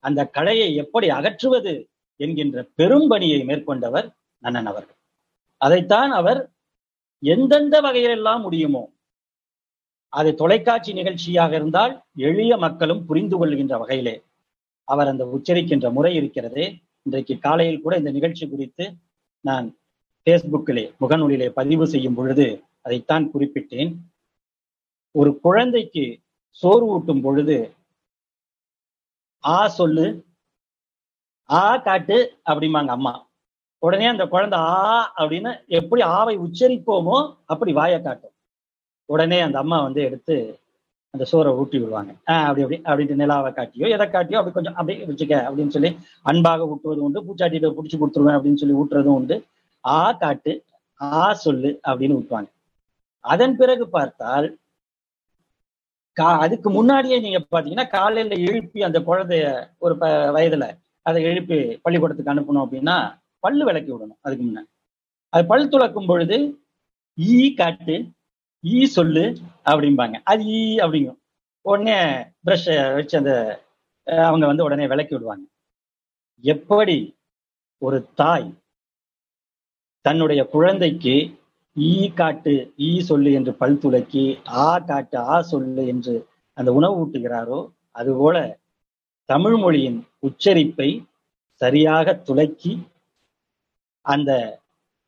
அந்த 0.05 0.21
கலையை 0.37 0.69
எப்படி 0.83 1.09
அகற்றுவது 1.19 1.73
என்கின்ற 2.21 2.65
பெரும் 2.79 3.09
பணியை 3.13 3.39
மேற்கொண்டவர் 3.51 4.07
நன்னன் 4.43 4.69
அவர்கள். 4.73 4.99
அதைத்தான் 5.61 6.13
அவர் 6.21 6.41
எந்தெந்த 7.23 7.77
வகையிலெல்லாம் 7.87 8.43
முடியுமோ 8.47 8.85
அது 10.13 10.31
தொலைக்காட்சி 10.41 10.91
நிகழ்ச்சியாக 10.99 11.53
இருந்தால் 11.61 11.93
எளிய 12.29 12.53
மக்களும் 12.65 13.05
புரிந்து 13.09 13.37
கொள்கின்ற 13.41 13.75
வகையிலே 13.83 14.17
அவர் 14.89 15.11
அந்த 15.13 15.25
உச்சரிக்கின்ற 15.37 15.87
முறை 15.97 16.13
இருக்கிறது. 16.21 16.65
இன்றைக்கு 17.07 17.35
காலையில் 17.47 17.85
கூட 17.85 17.95
இந்த 18.01 18.11
நிகழ்ச்சி 18.17 18.45
குறித்து 18.49 18.85
நான் 19.45 19.69
பேஸ்புக்கிலே 20.27 20.95
முகநூலிலே 21.01 21.49
பதிவு 21.49 21.87
செய்யும் 21.87 22.15
பொழுது 22.15 22.65
அதைத்தான் 22.83 23.31
குறிப்பிட்டேன். 23.35 23.97
ஒரு 25.11 25.41
குழந்தைக்கு 25.41 26.19
சோறு 26.51 26.85
ஊட்டும் 26.87 27.21
பொழுது 27.21 27.75
ஆ 29.45 29.69
சொல்லு 29.69 30.25
ஆ 31.51 31.77
காட்டு 31.77 32.39
அப்படிம்பாங்க 32.51 32.87
அம்மா. 32.87 33.29
உடனே 33.79 34.07
அந்த 34.07 34.27
குழந்தை 34.27 34.59
ஆ 34.59 35.13
அப்படின்னு 35.17 35.67
எப்படி 35.67 36.03
ஆவை 36.03 36.39
உச்சரிப்போமோ 36.39 37.37
அப்படி 37.45 37.73
வாயை 37.73 38.03
காட்டும். 38.03 38.31
உடனே 39.05 39.41
அந்த 39.41 39.59
அம்மா 39.59 39.83
வந்து 39.83 40.03
எடுத்து 40.03 40.61
அந்த 41.11 41.25
சோறை 41.33 41.57
ஊட்டி 41.57 41.79
விடுவாங்க. 41.79 42.13
ஆஹ் 42.13 42.47
அப்படி 42.49 42.63
அப்படி 42.63 42.83
அப்படின்ட்டு 42.85 43.15
நிலாவை 43.15 43.53
காட்டியோ 43.53 43.89
எதை 43.89 44.07
காட்டியோ 44.07 44.35
அப்படி 44.35 44.53
கொஞ்சம் 44.53 44.75
அப்படி 44.75 44.99
வச்சுக்க 45.03 45.35
அப்படின்னு 45.49 45.69
சொல்லி 45.69 45.99
அன்பாக 46.23 46.65
ஊட்டுவதும் 46.65 47.07
உண்டு 47.09 47.23
பூச்சாட்டிட்டு 47.23 47.75
பிடிச்சி 47.77 47.97
கொடுத்துருவேன் 47.97 48.39
அப்படின்னு 48.39 48.55
சொல்லி 48.55 48.75
ஊட்டுறதும் 48.75 49.19
உண்டு. 49.21 49.45
ஆ 49.85 50.13
காட்டு 50.13 50.53
ஆ 51.01 51.23
சொல்லு 51.45 51.71
அப்படின்னு 51.87 52.19
விட்டுவாங்க 52.19 52.51
அதன் 53.25 53.57
பிறகு 53.57 53.85
பார்த்தால் 53.89 54.49
கா 56.17 56.29
அதுக்கு 56.45 56.69
முன்னாடியே 56.71 57.19
நீங்க 57.21 57.39
பாத்தீங்கன்னா 57.45 57.89
காலையில 57.89 58.37
எழுப்பி 58.49 58.81
அந்த 58.83 58.99
குழந்தைய 59.01 59.45
ஒரு 59.79 59.95
ப 59.99 60.07
வயதுல 60.33 60.65
அதை 61.07 61.23
எழுப்பி 61.23 61.59
பள்ளிக்கூடத்துக்கு 61.85 62.35
அனுப்பணும் 62.35 62.65
அப்படின்னா 62.65 62.97
பல்லு 63.43 63.65
விளக்கி 63.65 63.91
விடணும் 63.93 64.21
அதுக்கு 64.23 64.45
முன்ன 64.45 64.65
அது 65.33 65.45
பல் 65.47 65.71
துளக்கும் 65.71 66.07
பொழுது 66.07 66.37
ஈ 67.19 67.55
காட்டு 67.55 67.97
ஈ 68.65 68.85
சொல்லு 68.87 69.25
அப்படிம்பாங்க. 69.67 70.17
அது 70.25 70.43
ஈ 70.59 70.61
அப்படிங்கும். 70.79 71.19
உடனே 71.65 71.97
பிரஷ் 72.47 72.67
வச்சு 72.95 73.17
அந்த 73.19 73.33
அவங்க 74.27 74.45
வந்து 74.47 74.65
உடனே 74.65 74.87
விளக்கி 74.87 75.15
விடுவாங்க. 75.15 75.45
எப்படி 76.45 76.97
ஒரு 77.83 77.99
தாய் 78.15 78.47
தன்னுடைய 80.05 80.41
குழந்தைக்கு 80.47 81.15
ஈ 81.77 81.93
காட்டு 82.15 82.55
ஈ 82.77 82.91
சொல்லு 83.01 83.31
என்று 83.33 83.53
பல் 83.55 83.79
துளக்கி 83.79 84.25
ஆ 84.65 84.69
காட்டு 84.89 85.19
ஆ 85.35 85.37
சொல்லு 85.43 85.83
என்று 85.87 86.15
அந்த 86.59 86.71
உணவு 86.73 86.95
ஊட்டுகிறாரோ 87.03 87.61
அதுபோல 87.91 88.37
தமிழ் 89.29 89.57
மொழியின் 89.57 89.99
உச்சரிப்பை 90.29 90.89
சரியாக 91.61 92.15
துளக்கி 92.29 92.73
அந்த 94.05 94.31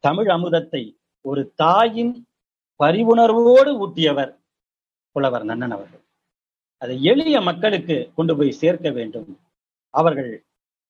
தமிழ் 0.04 0.28
அமுதத்தை 0.28 0.82
ஒரு 1.24 1.42
தாயின் 1.54 2.14
பரிவுணர்வோடு 2.80 3.70
ஊட்டியவர் 3.84 4.32
புலவர் 5.16 5.44
நன்னன் 5.44 5.74
அவர்கள். 5.76 6.02
அதை 6.82 6.94
எளிய 7.02 7.36
மக்களுக்கு 7.40 7.96
கொண்டு 8.14 8.32
போய் 8.36 8.58
சேர்க்க 8.62 8.88
வேண்டும். 8.90 9.28
அவர்கள் 9.94 10.30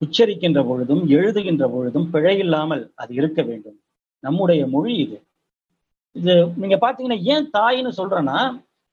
உச்சரிக்கின்ற 0.02 0.60
பொழுதும் 0.68 1.02
எழுதுகின்ற 1.08 1.64
பொழுதும் 1.74 2.06
பிழையில்லாமல் 2.12 2.84
அது 2.94 3.12
இருக்க 3.14 3.40
வேண்டும். 3.42 3.78
நம்முடைய 4.24 4.62
மொழி 4.74 4.94
இது. 5.04 5.16
இது 6.16 6.34
நீங்க 6.62 6.76
பாத்தீங்கன்னா 6.84 7.20
ஏன் 7.34 7.46
தாயின்னு 7.56 7.92
சொல்றேன்னா 8.00 8.38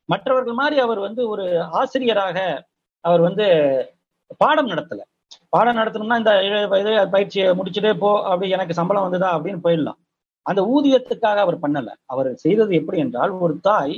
மற்றவர்கள் 0.10 0.60
மாதிரி 0.60 0.78
அவர் 0.86 1.00
வந்து 1.08 1.22
ஒரு 1.34 1.46
ஆசிரியராக 1.80 2.38
அவர் 3.06 3.22
வந்து 3.28 3.46
பாடம் 4.42 4.72
நடத்தல. 4.72 5.02
பாடம் 5.54 5.78
நடத்தணும்னா 5.80 6.18
இந்த 6.22 6.32
இது 6.82 6.92
பயிற்சியை 7.16 7.48
முடிச்சுட்டு 7.60 7.92
போ 8.04 8.10
அப்படி 8.30 8.48
எனக்கு 8.58 8.78
சம்பளம் 8.80 9.06
வந்ததா 9.08 9.30
அப்படின்னு 9.38 9.64
போயிடலாம். 9.66 10.00
அந்த 10.46 10.62
ஊதியத்துக்காக 10.74 11.40
அவர் 11.46 11.64
பண்ணல. 11.64 11.90
அவர் 12.14 12.30
செய்தது 12.44 12.72
எப்படி 12.80 13.00
என்றால் 13.04 13.34
ஒரு 13.48 13.56
தாய் 13.68 13.96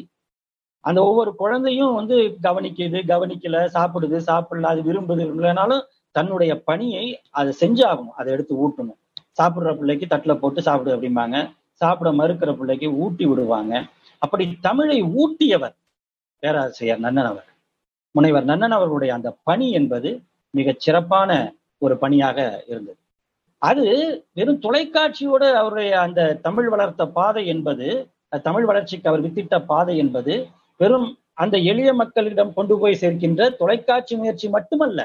அந்த 0.84 1.00
ஒவ்வொரு 1.10 1.32
குழந்தையும் 1.42 1.94
வந்து 2.00 2.16
கவனிக்குது 2.46 3.00
கவனிக்கல 3.12 3.60
சாப்பிடுது 3.76 4.18
சாப்பிடல 4.30 4.72
அது 4.74 4.82
விரும்புது 4.90 5.22
விரும்பலனாலும் 5.28 5.84
தன்னுடைய 6.16 6.52
பணியை 6.70 7.06
அதை 7.40 7.52
செஞ்சாகணும். 7.62 8.16
அதை 8.20 8.30
எடுத்து 8.36 8.54
ஊட்டணும். 8.64 9.00
சாப்பிடுற 9.38 9.70
பிள்ளைக்கு 9.78 10.06
தட்டுல 10.10 10.34
போட்டு 10.42 10.62
சாப்பிடு 10.68 10.96
அப்படிம்பாங்க. 10.96 11.38
சாப்பிட 11.82 12.10
மறுக்கிற 12.12 12.52
பிள்ளைக்கு 12.58 12.88
ஊட்டி 13.04 13.26
விடுவாங்க. 13.26 13.74
அப்படி 14.22 14.46
தமிழை 14.68 14.98
ஊட்டியவர் 15.22 15.76
பேராசிரியர் 16.44 17.04
நன்னன் 17.06 17.30
அவர். 17.32 17.48
முனைவர் 18.16 18.46
நன்னன் 18.46 18.76
அவர்களுடைய 18.78 19.12
அந்த 19.14 19.30
பணி 19.48 19.68
என்பது 19.80 20.10
மிகச் 20.54 20.84
சிறப்பான 20.86 21.30
ஒரு 21.82 21.96
பணியாக 22.04 22.38
இருந்தது. 22.68 23.00
அது 23.62 23.86
வெறும் 24.38 24.62
தொலைக்காட்சியோட 24.62 25.44
அவருடைய 25.62 25.92
அந்த 26.06 26.22
தமிழ் 26.46 26.70
வளர்த்த 26.74 27.04
பாதை 27.18 27.44
என்பது 27.54 27.88
தமிழ் 28.44 28.66
வளர்ச்சிக்கு 28.66 29.10
அவர் 29.10 29.24
வித்திட்ட 29.26 29.56
பாதை 29.66 29.96
என்பது 30.04 30.34
வெறும் 30.80 31.08
அந்த 31.44 31.56
எளிய 31.72 31.90
மக்களிடம் 31.94 32.54
கொண்டு 32.54 32.76
போய் 32.80 33.02
சேர்க்கின்ற 33.02 33.42
தொலைக்காட்சி 33.62 34.14
முயற்சி 34.22 34.48
மட்டுமல்ல 34.50 35.02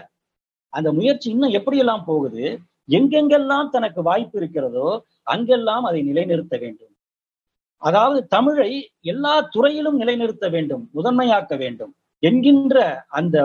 அந்த 0.73 0.89
முயற்சி 0.93 1.29
இன்னும் 1.31 1.55
எப்படியெல்லாம் 1.59 2.07
போகுது? 2.07 2.45
எங்கெங்கெல்லாம் 2.89 3.73
தனக்கு 3.75 4.01
வாய்ப்பு 4.09 4.37
இருக்கிறதோ 4.41 4.89
அங்கெல்லாம் 5.33 5.85
அதை 5.89 6.01
நிலைநிறுத்த 6.03 6.55
வேண்டும். 6.65 6.93
அதாவது 7.83 8.21
தமிழை 8.37 8.71
எல்லா 9.13 9.35
துறையிலும் 9.55 9.99
நிலைநிறுத்த 10.03 10.47
வேண்டும் 10.55 10.85
முதன்மையாக்க 10.97 11.57
வேண்டும் 11.57 11.93
என்கின்ற 12.23 12.79
அந்த 13.19 13.37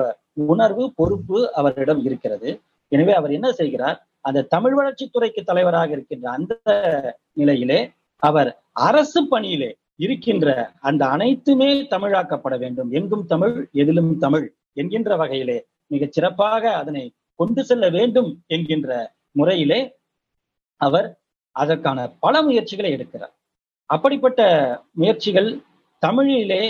உணர்வு 0.54 0.86
பொறுப்பு 1.00 1.40
அவரிடம் 1.60 2.02
இருக்கிறது. 2.08 2.50
எனவே 2.92 3.14
அவர் 3.20 3.36
என்ன 3.38 3.48
செய்கிறார்? 3.52 3.98
அந்த 4.28 4.46
தமிழ் 4.54 4.76
வளர்ச்சித்துறைக்கு 4.78 5.42
தலைவராக 5.50 5.90
இருக்கின்ற 5.96 6.28
அந்த 6.38 6.54
நிலையிலே 7.40 7.80
அவர் 8.24 8.50
அரசு 8.88 9.22
பணியிலே 9.32 9.72
இருக்கின்ற 10.04 10.48
அந்த 10.90 11.04
அனைத்துமே 11.16 11.70
தமிழாக்கப்பட 11.94 12.56
வேண்டும். 12.64 12.90
எங்கும் 13.00 13.26
தமிழ் 13.34 13.56
எதிலும் 13.82 14.14
தமிழ் 14.24 14.46
என்கின்ற 14.82 15.16
வகையிலே 15.22 15.58
மிகச் 15.92 16.16
சிறப்பாக 16.16 16.64
அதனை 16.82 17.04
கொண்டு 17.40 17.62
செல்ல 17.70 17.86
வேண்டும் 17.98 18.30
என்கின்ற 18.56 18.90
முறையிலே 19.38 19.82
அவர் 20.82 21.08
அதற்கான 21.56 22.00
பல 22.24 22.42
முயற்சிகளை 22.42 22.90
எடுக்கிறார். 22.94 23.34
அப்படிப்பட்ட 23.90 24.42
முயற்சிகள் 24.92 25.50
தமிழிலே 26.04 26.64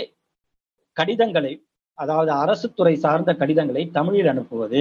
கடிதங்களை 0.96 1.52
அதாவது 1.98 2.30
அரசு 2.42 2.66
துறை 2.72 2.94
சார்ந்த 3.04 3.30
கடிதங்களை 3.34 3.82
தமிழில் 3.90 4.26
அனுப்புவது 4.26 4.80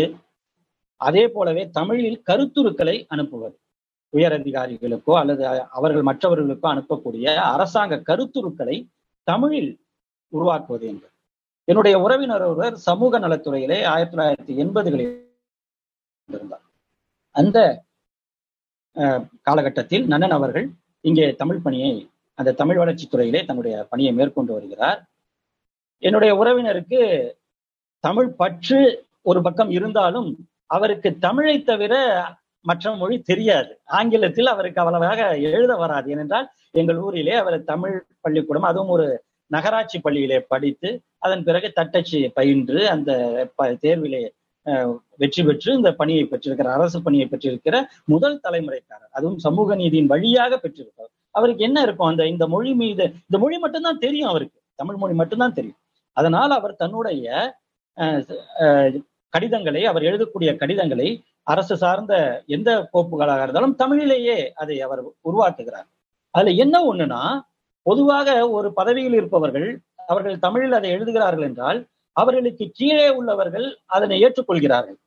அதே 1.02 1.24
போலவே 1.28 1.64
தமிழில் 1.70 2.20
கருத்துருக்களை 2.30 2.96
அனுப்புவது 3.08 3.56
உயர் 4.14 4.36
அதிகாரிகளுக்கோ 4.40 5.14
அல்லது 5.20 5.44
அவர்கள் 5.78 6.08
மற்றவர்களுக்கோ 6.10 6.68
அனுப்பக்கூடிய 6.74 7.36
அரசாங்க 7.54 8.02
கருத்துருக்களை 8.10 8.78
தமிழில் 9.28 9.72
உருவாக்குவது 10.34 10.86
என்று 10.88 11.10
என்னுடைய 11.68 11.96
உறவினர் 12.00 12.46
ஒருவர் 12.46 12.76
சமூக 12.88 13.20
நலத்துறையிலே 13.20 13.80
ஆயிரத்தி 13.94 14.16
தொள்ளாயிரத்தி 14.16 14.54
எண்பதுகளில் 14.64 15.14
இருந்தார். 16.30 16.63
அந்த 17.36 17.60
காலகட்டத்தில் 19.48 20.06
நன்னன் 20.12 20.36
அவர்கள் 20.38 20.68
இங்கே 21.08 21.26
தமிழ் 21.42 21.64
பணியை 21.66 21.94
அந்த 22.40 22.56
தமிழ் 22.60 22.80
வளர்ச்சி 22.82 23.06
துறையிலே 23.08 23.42
தன்னுடைய 23.46 23.76
பணியை 23.92 24.12
மேற்கொண்டு 24.20 24.52
வருகிறார். 24.54 25.00
என்னுடைய 26.04 26.32
உறவினருக்கு 26.42 27.02
தமிழ் 28.04 28.30
பற்று 28.42 28.80
ஒரு 29.22 29.40
பக்கம் 29.42 29.72
இருந்தாலும் 29.78 30.30
அவருக்கு 30.76 31.10
தமிழை 31.26 31.56
தவிர 31.64 31.94
மற்ற 32.66 32.94
மொழி 33.02 33.18
தெரியாது. 33.22 33.72
ஆங்கிலத்தில் 34.00 34.54
அவருக்கு 34.54 34.82
அவ்வளவாக 34.82 35.22
எழுத 35.50 35.72
வராது. 35.76 36.08
ஏனென்றால் 36.14 36.48
எங்கள் 36.72 37.00
ஊரிலே 37.06 37.36
அவர் 37.42 37.58
தமிழ் 37.72 37.96
பள்ளிக்கூடம் 38.22 38.70
அதுவும் 38.72 38.94
ஒரு 38.96 39.08
நகராட்சி 39.52 39.98
பள்ளியிலே 40.00 40.40
படித்து 40.52 40.90
அதன் 41.26 41.44
பிறகு 41.48 41.68
தட்டச்சு 41.80 42.20
பயின்று 42.38 42.80
அந்த 42.94 43.12
தேர்விலே 43.84 44.24
வெற்றி 45.22 45.42
பெற்று 45.48 45.70
இந்த 45.80 45.90
பணியை 46.00 46.24
பெற்றிருக்கிற 46.32 46.70
அரசு 46.78 46.98
பணியை 47.06 47.26
பெற்றிருக்கிற 47.32 47.76
முதல் 48.14 48.38
தலைமுறைக்காரர். 48.46 49.12
அதுவும் 49.18 49.42
சமூக 49.46 49.76
நீதியின் 49.82 50.12
வழியாக 50.14 50.60
பெற்றிருப்பார் 50.64 51.12
அவருக்கு 51.38 51.66
என்ன 51.68 51.78
இருக்கும்? 51.86 52.10
அந்த 52.12 52.24
இந்த 52.34 52.46
மொழி 52.54 52.72
மீது 52.82 53.06
இந்த 53.28 53.38
மொழி 53.44 53.58
மட்டும்தான் 53.64 54.02
தெரியும் 54.06 54.32
அவருக்கு. 54.32 54.58
தமிழ் 54.80 55.00
மொழி 55.04 55.16
மட்டும்தான் 55.22 55.56
தெரியும். 55.60 55.80
அதனால் 56.18 56.52
அவர் 56.60 56.80
தன்னுடைய 56.82 57.54
கடிதங்களை 59.34 59.82
அவர் 59.92 60.04
எழுதக்கூடிய 60.10 60.50
கடிதங்களை 60.62 61.08
அரசு 61.52 61.76
சார்ந்த 61.84 62.14
எந்த 62.56 62.70
கோப்புகளாக 62.94 63.46
இருந்தாலும் 63.46 63.76
தமிழிலேயே 63.82 64.38
அதை 64.62 64.76
அவர் 64.86 65.02
உருவாக்குகிறார். 65.28 65.88
அதுல 66.34 66.54
என்ன 66.64 66.76
ஒண்ணுன்னா 66.90 67.22
பொதுவாக 67.86 68.30
ஒரு 68.58 68.68
பதவியில் 68.80 69.18
இருப்பவர்கள் 69.20 69.68
அவர்கள் 70.12 70.38
தமிழில் 70.46 70.78
அதை 70.78 70.90
எழுதுகிறார்கள் 70.96 71.48
என்றால் 71.50 71.80
அவர்களுக்கு 72.16 72.66
கீழே 72.80 73.08
உள்ளவர்கள் 73.20 73.68
அதனை 73.96 74.18
ஏற்றுக்கொள்கிறார்கள். 74.26 74.98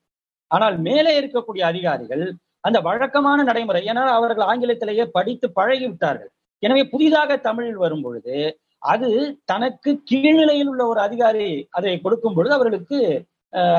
ஆனால் 0.51 0.77
மேலே 0.87 1.13
இருக்கக்கூடிய 1.21 1.63
அதிகாரிகள் 1.73 2.25
அந்த 2.67 2.79
வழக்கமான 2.89 3.39
நடைமுறை 3.49 3.83
ஏன்னா 3.91 4.05
அவர்கள் 4.19 4.49
ஆங்கிலத்திலேயே 4.51 5.05
படித்து 5.17 5.47
பழகி 5.59 5.87
விட்டார்கள் 5.91 6.31
எனவே 6.63 6.83
புதிதாக 6.93 7.31
தமிழில் 7.49 7.83
வரும் 7.85 8.05
பொழுது 8.05 8.37
அது 8.83 9.09
தனக்கு 9.51 9.91
கீழ்நிலையில் 10.11 10.71
உள்ள 10.73 10.83
ஒரு 10.93 11.01
அதிகாரி 11.07 11.49
அதை 11.77 11.95
கொடுக்கும் 12.05 12.37
பொழுது 12.37 12.53
அவர்களுக்கு 12.59 12.99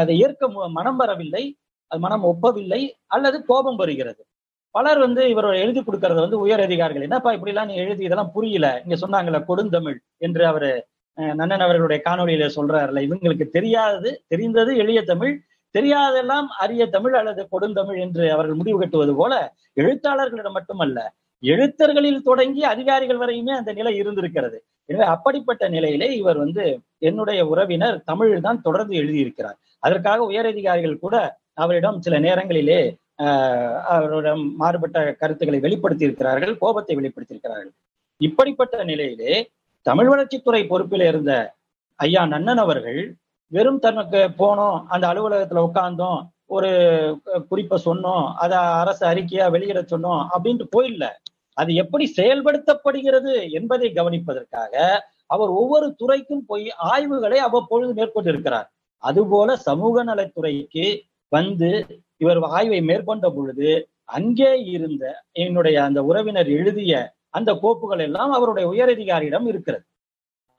அதை 0.02 0.16
ஏற்க 0.26 0.48
மனம் 0.78 1.00
வரவில்லை 1.02 1.44
அது 1.92 2.00
மனம் 2.06 2.26
ஒப்பவில்லை 2.32 2.82
அல்லது 3.16 3.38
கோபம் 3.50 3.80
வருகிறது. 3.82 4.22
பலர் 4.76 5.00
வந்து 5.06 5.22
இவர் 5.34 5.48
எழுதி 5.64 5.82
கொடுக்கறது 5.82 6.20
வந்து 6.26 6.38
உயர் 6.46 6.64
அதிகாரிகள் 6.68 7.06
என்னப்பா 7.08 7.32
இப்படி 7.36 7.54
எல்லாம் 7.54 7.70
நீ 7.72 7.76
எழுதி 7.84 8.04
இதெல்லாம் 8.08 8.34
புரியல 8.36 8.68
இங்க 8.84 8.96
சொன்னாங்கல்ல 9.04 9.40
கொடுந்தமிழ் 9.50 9.98
என்று 10.26 10.44
அவரு 10.52 10.72
நன்னன் 11.18 11.66
அவர்களுடைய 11.66 12.00
காணொலியில 12.08 12.48
சொல்றாருல 12.56 13.02
இவங்களுக்கு 13.08 13.46
தெரியாதது 13.58 14.10
தெரிந்தது 14.32 14.72
எளிய 14.84 15.00
தமிழ் 15.12 15.36
தெரியாதெல்லாம் 15.76 16.48
அரிய 16.64 16.84
தமிழ் 16.96 17.16
அல்லது 17.20 17.42
கொடுந்தமிழ் 17.54 18.00
என்று 18.06 18.26
அவர்கள் 18.36 18.60
முடிவு 18.60 18.78
கட்டுவது 18.80 19.14
போல 19.16 19.34
எழுத்தாளர்களிடம் 19.82 20.58
மட்டுமல்ல 20.58 21.00
எழுத்தர்களில் 21.44 22.22
தொடங்கி 22.28 22.62
அதிகாரிகள் 22.74 23.20
வரையுமே 23.24 23.54
அந்த 23.58 23.72
நிலை 23.80 23.94
இருந்திருக்கிறது. 24.02 24.58
எனவே 24.90 25.06
அப்படிப்பட்ட 25.14 25.64
நிலையிலே 25.76 26.08
இவர் 26.20 26.40
வந்து 26.44 26.64
என்னுடைய 27.10 27.40
உறவினர் 27.52 27.98
தமிழில் 28.10 28.46
தான் 28.48 28.64
தொடர்ந்து 28.68 28.96
எழுதியிருக்கிறார். 29.02 29.58
அதற்காக 29.84 30.20
உயரதிகாரிகள் 30.30 31.02
கூட 31.04 31.16
அவரிடம் 31.64 32.00
சில 32.06 32.16
நேரங்களிலே 32.28 32.80
அவரிடம் 33.96 34.44
மாறுபட்ட 34.62 34.98
கருத்துக்களை 35.22 35.60
வெளிப்படுத்தி 35.66 36.08
இருக்கிறார்கள் 36.08 36.54
கோபத்தை 36.64 36.96
வெளிப்படுத்தியிருக்கிறார்கள். 37.00 37.74
இப்படிப்பட்ட 38.22 38.84
நிலையிலே 38.92 39.34
தமிழ் 39.88 40.08
வளர்ச்சித்துறை 40.08 40.68
பொறுப்பில் 40.68 41.02
இருந்த 41.02 41.54
ஐயா 41.96 42.26
நன்னன் 42.26 42.58
அவர்கள் 42.58 43.00
வெறும் 43.48 43.80
தனக்கு 43.80 44.30
போனோம் 44.38 44.86
அந்த 44.88 45.08
அலுவலகத்துல 45.08 45.64
உட்கார்ந்தோம் 45.68 46.20
ஒரு 46.46 46.70
குறிப்பை 47.50 47.78
சொன்னோம் 47.86 48.34
அதை 48.36 48.58
அரசு 48.58 49.06
அறிக்கையா 49.08 49.50
வெளியிட 49.52 49.80
சொன்னோம் 49.82 50.22
அப்படின்ட்டு 50.36 50.68
போயிடல 50.76 51.08
அது 51.58 51.76
எப்படி 51.76 52.14
செயல்படுத்தப்படுகிறது 52.18 53.52
என்பதை 53.52 53.94
கவனிப்பதற்காக 53.94 54.74
அவர் 55.26 55.50
ஒவ்வொரு 55.50 55.96
துறைக்கும் 55.98 56.46
போய் 56.46 56.68
ஆய்வுகளை 56.78 57.38
அவ்வப்பொழுது 57.38 57.94
மேற்கொண்டிருக்கிறார். 57.94 58.68
அதுபோல 59.04 59.56
சமூக 59.56 60.04
நலத்துறைக்கு 60.04 60.86
வந்து 61.32 61.70
இவர் 62.18 62.40
ஆய்வை 62.50 62.82
மேற்கொண்ட 62.82 63.30
பொழுது 63.30 63.88
அங்கே 64.06 64.64
இருந்த 64.66 65.04
என்னுடைய 65.32 65.84
அந்த 65.84 66.04
உறவினர் 66.04 66.50
எழுதிய 66.50 66.94
அந்த 67.38 67.52
கோப்புகள் 67.64 68.04
எல்லாம் 68.08 68.32
அவருடைய 68.38 68.66
உயரதிகாரியிடம் 68.74 69.48
இருக்கிறது. 69.52 69.86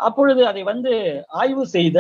அப்பொழுது 0.01 0.43
அதை 0.51 0.63
வந்து 0.71 0.93
ஆய்வு 1.41 1.65
செய்த 1.77 1.99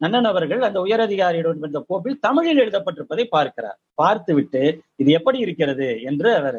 நன்னன் 0.00 0.28
அவர்கள் 0.30 0.62
அந்த 0.68 0.78
உயரதிகாரியிடம் 0.86 1.60
இருந்த 1.62 1.80
கோப்பில் 1.90 2.22
தமிழில் 2.26 2.60
எழுதப்பட்டிருப்பதை 2.64 3.24
பார்க்கிறார். 3.34 3.78
பார்த்துவிட்டு 3.94 4.62
இது 5.02 5.10
எப்படி 5.18 5.38
இருக்கிறது? 5.44 5.88
என்று 6.10 6.30
அவர் 6.40 6.58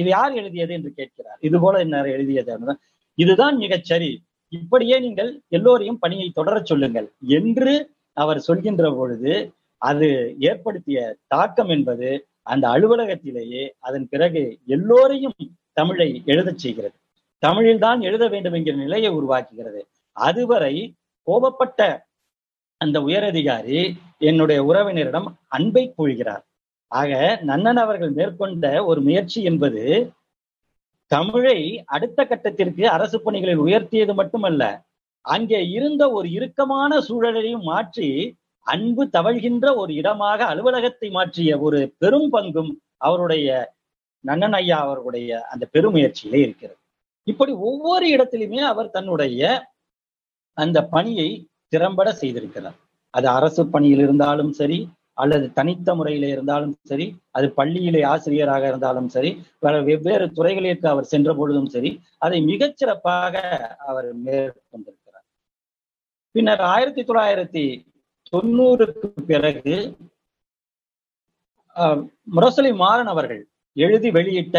இது 0.00 0.08
யார் 0.16 0.34
எழுதியது? 0.40 0.72
என்று 0.78 0.90
கேட்கிறார். 0.98 1.38
இது 1.48 1.56
போல 1.64 1.80
என்ன 1.84 2.04
எழுதியது 2.16 2.76
இதுதான் 3.18 3.56
மிகச்சரி 3.62 4.10
இப்படியே 4.52 4.96
நீங்கள் 5.06 5.30
எல்லோரையும் 5.56 5.98
பணியை 5.98 6.28
தொடரச் 6.38 6.68
சொல்லுங்கள் 6.70 7.08
என்று 7.38 7.72
அவர் 8.16 8.40
சொல்கின்ற 8.46 8.86
பொழுது 8.98 9.32
அது 9.82 10.08
ஏற்படுத்திய 10.48 10.98
தாக்கம் 11.34 11.70
என்பது 11.76 12.08
அந்த 12.52 12.64
அலுவலகத்திலேயே 12.74 13.64
அதன் 13.86 14.06
பிறகு 14.12 14.42
எல்லோரையும் 14.76 15.36
தமிழை 15.76 16.08
எழுதச் 16.24 16.62
செய்கிறது. 16.62 16.96
தமிழில் 17.42 17.78
தான் 17.78 18.00
எழுத 18.00 18.24
வேண்டும் 18.28 18.56
என்கிற 18.58 18.76
நிலையை 18.76 19.10
உருவாக்குகிறது. 19.10 19.80
அதுவரை 20.16 20.74
கோபப்பட்ட 21.26 21.80
அந்த 22.80 22.96
உயரதிகாரி 23.00 23.80
என்னுடைய 24.20 24.60
உறவினரிடம் 24.64 25.28
அன்பை 25.48 25.84
கூழ்கிறார் 25.96 26.44
ஆக 26.92 27.10
நன்னன் 27.42 27.80
அவர்கள் 27.82 28.12
மேற்கொண்ட 28.12 28.64
ஒரு 28.84 29.00
முயற்சி 29.00 29.40
என்பது 29.42 29.82
தமிழை 31.10 31.58
அடுத்த 31.86 32.20
கட்டத்திற்கு 32.24 32.84
அரசு 32.88 33.18
பணிகளில் 33.20 33.62
உயர்த்தியது 33.66 34.12
மட்டுமல்ல 34.14 34.62
அங்கே 35.24 35.60
இருந்த 35.68 36.02
ஒரு 36.10 36.28
இறுக்கமான 36.30 37.00
சூழலையும் 37.08 37.64
மாற்றி 37.64 38.08
அன்பு 38.66 39.02
தவழ்கின்ற 39.12 39.66
ஒரு 39.76 39.92
இடமாக 39.94 40.40
அலுவலகத்தை 40.44 41.08
மாற்றிய 41.10 41.58
ஒரு 41.58 41.80
பெரும் 41.98 42.28
பங்கும் 42.32 42.72
அவருடைய 42.98 43.48
நன்னன் 44.24 44.56
ஐயா 44.60 44.78
அவர்களுடைய 44.84 45.30
அந்த 45.52 45.64
பெருமுயற்சியிலே 45.74 46.40
இருக்கிறது. 46.46 46.78
இப்படி 47.26 47.52
ஒவ்வொரு 47.68 48.06
இடத்திலுமே 48.14 48.60
அவர் 48.72 48.94
தன்னுடைய 48.96 49.50
அந்த 50.58 50.78
பணியை 50.94 51.28
திறம்பட 51.72 52.08
செய்திருக்கிறார். 52.22 52.78
அது 53.14 53.26
அரசு 53.38 53.62
பணியில் 53.74 54.02
இருந்தாலும் 54.06 54.52
சரி 54.60 54.78
அல்லது 55.22 55.46
தனித்த 55.58 55.94
முறையில 55.94 56.28
இருந்தாலும் 56.34 56.74
சரி 56.90 57.06
அது 57.36 57.46
பள்ளியிலே 57.58 58.02
ஆசிரியராக 58.12 58.64
இருந்தாலும் 58.72 59.08
சரி 59.14 59.30
வெவ்வேறு 59.88 60.26
துறைகளிற்கு 60.36 60.86
அவர் 60.92 61.10
சென்ற 61.12 61.30
பொழுதும் 61.40 61.70
சரி 61.74 61.90
அதை 62.24 62.38
மிகச்சிறப்பாக 62.50 63.34
அவர் 63.90 64.08
மேற்கொண்டிருக்கிறார். 64.24 65.26
பின்னர் 66.34 66.62
ஆயிரத்தி 66.74 67.02
தொள்ளாயிரத்தி 67.02 67.64
தொண்ணூறுக்கு 68.32 69.08
பிறகு 69.30 69.74
முரசொலி 72.36 72.72
மாறன் 72.82 73.10
அவர்கள் 73.14 73.42
எழுதி 73.76 74.08
வெளியிட்ட 74.10 74.56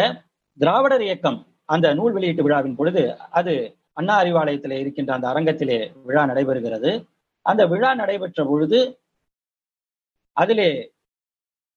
திராவிடர் 0.60 1.04
இயக்கம் 1.08 1.40
அந்த 1.74 1.88
நூல் 1.94 2.16
வெளியீட்டு 2.16 2.46
விழாவின் 2.46 2.76
பொழுது 2.76 3.04
அது 3.40 3.54
அண்ணா 4.00 4.14
அறிவாலயத்திலே 4.24 4.78
இருக்கின்ற 4.80 5.12
அந்த 5.14 5.28
அரங்கத்திலே 5.32 5.78
விழா 6.08 6.24
நடைபெறுகிறது. 6.30 6.92
அந்த 7.42 7.62
விழா 7.72 7.92
நடைபெற்ற 7.94 8.44
பொழுது 8.52 8.80
அதிலே 10.38 10.70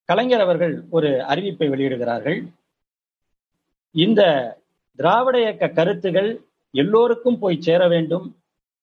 கலைஞர் 0.04 0.44
அவர்கள் 0.44 0.74
ஒரு 0.96 1.08
அறிவிப்பை 1.32 1.66
வெளியிடுகிறார்கள். 1.72 2.38
இந்த 3.94 4.22
திராவிட 4.98 5.36
இயக்க 5.40 5.68
கருத்துகள் 5.68 6.30
எல்லோருக்கும் 6.70 7.38
போய் 7.38 7.64
சேர 7.66 7.82
வேண்டும். 7.88 8.26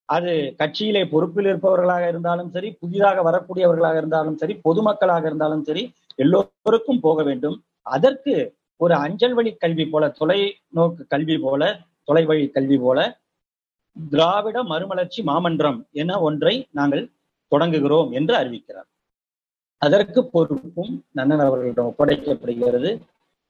அது 0.10 0.32
கட்சியிலே 0.62 1.04
பொறுப்பில் 1.12 1.50
இருப்பவர்களாக 1.52 2.08
இருந்தாலும் 2.08 2.50
சரி 2.56 2.70
புதிதாக 2.82 3.22
வரக்கூடியவர்களாக 3.30 3.98
இருந்தாலும் 4.02 4.38
சரி 4.42 4.54
பொதுமக்களாக 4.68 5.24
இருந்தாலும் 5.26 5.64
சரி 5.64 5.84
எல்லோருக்கும் 6.16 7.04
போக 7.06 7.24
வேண்டும். 7.24 7.58
அதற்கு 7.86 8.34
ஒரு 8.80 8.94
அஞ்சல் 8.96 9.34
வழி 9.34 9.52
கல்வி 9.56 9.86
போல 9.86 10.04
தொலைநோக்கு 10.20 11.04
கல்வி 11.08 11.38
போல 11.38 11.64
தொலைவழி 12.08 12.46
கல்வி 12.52 12.78
போல 12.78 13.00
திராவிட 13.98 14.58
மறுமலர்ச்சி 14.64 15.22
மாமன்றம் 15.24 15.80
என 15.92 16.20
ஒன்றை 16.22 16.56
நாங்கள் 16.72 17.04
தொடங்குகிறோம் 17.52 18.12
என்று 18.12 18.34
அறிவிக்கிறார். 18.36 18.90
அதற்கு 19.82 20.20
பொறுப்பும் 20.34 20.94
நன்னன் 21.12 21.44
அவர்களிடம் 21.46 21.90
ஒப்படைக்கப்படுகிறது. 21.92 22.92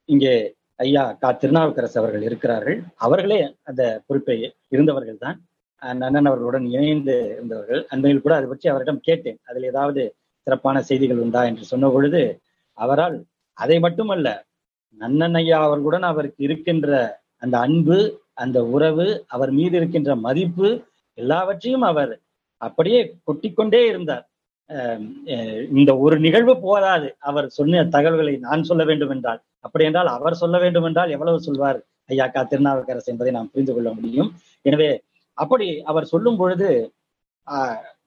இங்கே 0.10 0.34
ஐயா 0.80 1.04
கா. 1.22 1.30
திருநாவுக்கரசு 1.32 1.98
அவர்கள் 2.02 2.22
இருக்கிறார்கள். 2.22 2.78
அவர்களே 3.06 3.40
அந்த 3.64 3.82
பொறுப்பை 4.08 4.38
இருந்தவர்கள் 4.70 5.18
தான். 5.18 5.38
நன்னன் 5.82 6.30
அவர்களுடன் 6.30 6.66
இணைந்து 6.76 7.16
இருந்தவர்கள். 7.36 7.82
அண்மையில் 7.90 8.24
கூட 8.26 8.34
அதை 8.36 8.48
பற்றி 8.48 8.68
அவரிடம் 8.70 9.04
கேட்டேன். 9.08 9.40
அதில் 9.50 9.70
ஏதாவது 9.72 10.04
சிறப்பான 10.48 10.78
செய்திகள் 10.82 11.24
உண்டா 11.26 11.42
என்று 11.44 11.66
சொன்ன 11.72 11.90
பொழுது 11.90 12.22
அவரால் 12.78 13.16
அதை 13.58 13.78
மட்டுமல்ல 13.86 14.28
நன்னன் 15.00 15.38
ஐயா 15.40 15.58
அவர்களுடன் 15.68 16.06
அவருக்கு 16.12 16.42
இருக்கின்ற 16.48 16.90
அந்த 17.44 17.56
அன்பு 17.66 17.98
அந்த 18.44 18.60
உறவு 18.76 19.08
அவர் 19.36 19.52
மீது 19.60 19.76
இருக்கின்ற 19.80 20.12
மதிப்பு 20.28 20.68
எல்லாவற்றையும் 21.18 21.86
அவர் 21.92 22.14
அப்படியே 22.62 23.00
கொட்டிக்கொண்டே 23.28 23.82
இருந்தார். 23.92 24.24
இந்த 25.78 25.92
ஒரு 26.06 26.16
நிகழ்வு 26.26 26.54
போதாது. 26.66 27.08
அவர் 27.30 27.48
சொன்ன 27.58 27.84
தகவல்களை 27.96 28.34
நான் 28.48 28.68
சொல்ல 28.70 28.84
வேண்டும் 28.90 29.12
என்றால் 29.16 29.42
அப்படி 29.66 29.84
என்றால் 29.90 30.10
அவர் 30.18 30.40
சொல்ல 30.44 30.58
வேண்டும் 30.64 30.88
என்றால் 30.90 31.14
எவ்வளவு 31.16 31.46
சொல்வார் 31.48 31.80
ஐயா 32.12 32.26
கா 32.36 32.42
திருநாவுக்கரசு 32.52 33.12
என்பதை 33.14 33.32
நாம் 33.38 33.52
புரிந்து 33.54 33.74
கொள்ள 33.76 33.90
முடியும். 33.98 34.30
எனவே 34.66 34.90
அப்படி 35.38 35.68
அவர் 35.92 36.12
சொல்லும் 36.14 36.40
பொழுது 36.42 36.70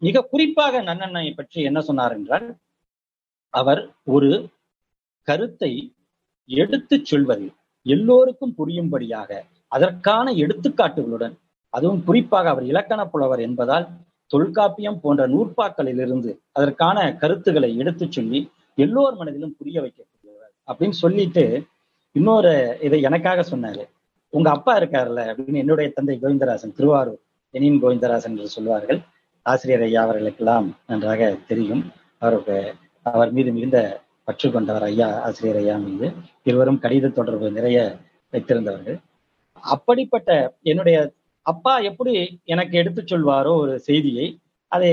மிக 0.06 0.24
குறிப்பாக 0.32 0.80
நன்னண்ணை 0.88 1.24
பற்றி 1.38 1.60
என்ன 1.70 1.78
சொன்னார் 1.88 2.14
என்றால் 2.18 2.46
அவர் 3.54 3.80
ஒரு 4.16 4.30
கருத்தை 5.28 5.72
எடுத்துச் 6.48 7.04
சொல்வதில் 7.04 7.52
எல்லோருக்கும் 7.86 8.56
புரியும்படியாக 8.58 9.30
அதற்கான 9.72 10.32
எடுத்துக்காட்டுகளுடன் 10.44 11.34
அதுவும் 11.72 12.02
குறிப்பாக 12.04 12.48
அவர் 12.48 12.64
இலக்கண 12.64 13.00
புலவர் 13.06 13.40
என்பதால் 13.40 13.86
தொல்காப்பியம் 14.30 15.00
போன்ற 15.00 15.22
நூற்பாக்களிலிருந்து 15.28 16.30
அதற்கான 16.52 16.98
கருத்துக்களை 17.22 17.70
எடுத்துச் 17.76 18.14
சொல்லி 18.16 18.40
எல்லோர் 18.78 19.16
மனதிலும் 19.16 19.56
புரிய 19.58 19.76
வைக்கக்கூடியவர் 19.80 20.52
அப்படின்னு 20.68 20.96
சொல்லிட்டு 21.04 21.44
இன்னொரு 22.12 22.52
இதை 22.82 22.98
எனக்காக 23.02 23.40
சொன்னாரு. 23.50 23.84
உங்க 24.32 24.48
அப்பா 24.50 24.72
இருக்காருல்ல 24.80 25.22
அப்படின்னு 25.30 25.62
என்னுடைய 25.64 25.88
தந்தை 25.90 26.16
கோவிந்தராசன் 26.22 26.74
திருவாரூர் 26.78 27.20
எனின் 27.54 27.82
கோவிந்தராசன் 27.82 28.34
என்று 28.34 28.54
சொல்வார்கள். 28.56 29.00
ஆசிரியர் 29.46 29.84
ஐயா 29.88 30.02
அவர்களுக்கெல்லாம் 30.02 30.66
நன்றாக 30.86 31.30
தெரியும். 31.50 31.82
அவருக்கு 32.22 32.56
அவர் 33.06 33.32
மீது 33.32 33.50
மிகுந்த 33.52 33.80
பற்று 34.28 34.48
கொண்டவர் 34.54 34.86
ஐயா 34.90 35.08
ஆசிரியர் 35.26 35.60
ஐயா 35.62 35.74
மீது 35.84 36.06
இருவரும் 36.48 36.80
கடித 36.84 37.12
தொடர்பு 37.18 37.46
நிறைய 37.58 37.78
வைத்திருந்தவர்கள். 38.32 38.98
அப்படிப்பட்ட 39.72 40.30
என்னுடைய 40.70 40.96
அப்பா 41.46 41.74
எப்படி 41.90 42.12
எனக்கு 42.54 42.74
எடுத்து 42.80 43.02
சொல்வாரோ 43.12 43.52
ஒரு 43.62 43.74
செய்தியை 43.88 44.26
அதை 44.72 44.90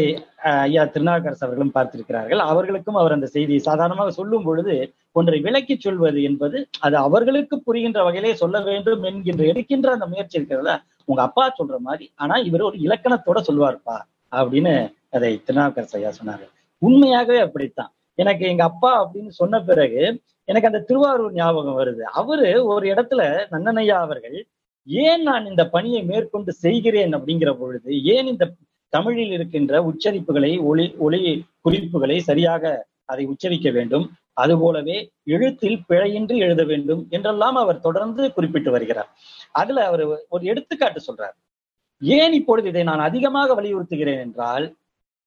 ஐயா 0.65 0.81
திருநாவுக்கரசு 0.93 1.45
அவர்களும் 1.45 1.73
பார்த்திருக்கிறார்கள். 1.77 2.41
அவர்களுக்கும் 2.51 2.99
அவர் 3.01 3.15
அந்த 3.15 3.27
செய்தியை 3.35 3.61
சாதாரணமாக 3.69 4.11
சொல்லும் 4.19 4.45
பொழுது 4.47 4.73
ஒன்றை 5.19 5.39
விளக்கி 5.47 5.75
சொல்வது 5.85 6.19
என்பது 6.29 6.57
அது 6.85 6.95
அவர்களுக்கு 7.07 7.55
புரிகின்ற 7.67 7.99
வகையிலே 8.07 8.33
சொல்ல 8.43 8.59
வேண்டும் 8.69 9.03
என்கின்ற 9.09 9.43
எடுக்கின்ற 9.51 9.89
அந்த 9.95 10.07
முயற்சி 10.11 10.39
இருக்கிறதா 10.39 10.75
உங்க 11.09 11.21
அப்பா 11.27 11.45
சொல்ற 11.59 11.77
மாதிரி 11.87 12.05
ஆனா 12.23 12.35
இவர் 12.49 12.67
ஒரு 12.69 12.77
இலக்கணத்தோட 12.85 13.39
சொல்லுவார்ப்பா 13.49 13.97
அப்படின்னு 14.31 14.75
அதை 15.17 15.31
திருநாவுக்கரசு 15.47 15.97
ஐயா 15.99 16.11
சொன்னார்கள். 16.19 16.51
உண்மையாகவே 16.81 17.41
அப்படித்தான். 17.47 17.91
எனக்கு 18.15 18.45
எங்க 18.45 18.63
அப்பா 18.63 18.91
அப்படின்னு 19.03 19.27
சொன்ன 19.27 19.61
பிறகு 19.61 20.01
எனக்கு 20.45 20.69
அந்த 20.69 20.81
திருவாரூர் 20.87 21.33
ஞாபகம் 21.33 21.79
வருது. 21.79 22.01
அவரு 22.01 22.65
ஒரு 22.65 22.85
இடத்துல 22.93 23.21
நன்னனையா 23.51 23.97
அவர்கள் 24.05 24.45
ஏன் 24.87 25.21
நான் 25.21 25.45
இந்த 25.45 25.63
பணியை 25.69 26.03
மேற்கொண்டு 26.03 26.51
செய்கிறேன்? 26.53 27.15
அப்படிங்கிற 27.15 27.51
பொழுது 27.59 28.03
ஏன் 28.03 28.27
இந்த 28.27 28.51
தமிழில் 28.89 29.31
இருக்கின்ற 29.31 29.73
உச்சரிப்புகளை 29.83 30.61
ஒளி 30.61 30.95
ஒளி 30.97 31.45
குறிப்புகளை 31.61 32.19
சரியாக 32.19 32.85
அதை 33.05 33.25
உச்சரிக்க 33.25 33.69
வேண்டும்? 33.71 34.05
அதுபோலவே 34.33 34.97
எழுத்தில் 35.23 35.79
பிழையின்றி 35.89 36.35
எழுத 36.35 36.63
வேண்டும்? 36.63 37.07
என்றெல்லாம் 37.09 37.55
அவர் 37.55 37.79
தொடர்ந்து 37.79 38.33
குறிப்பிட்டு 38.33 38.71
வருகிறார். 38.71 39.09
அதுல 39.51 39.85
அவர் 39.85 40.03
ஒரு 40.29 40.43
எடுத்துக்காட்டு 40.45 41.01
சொல்றார். 41.07 41.35
ஏன் 42.01 42.33
இப்பொழுது 42.33 42.67
இதை 42.69 42.83
நான் 42.83 42.99
அதிகமாக 42.99 43.61
வலியுறுத்துகிறேன் 43.61 44.23
என்றால் 44.27 44.65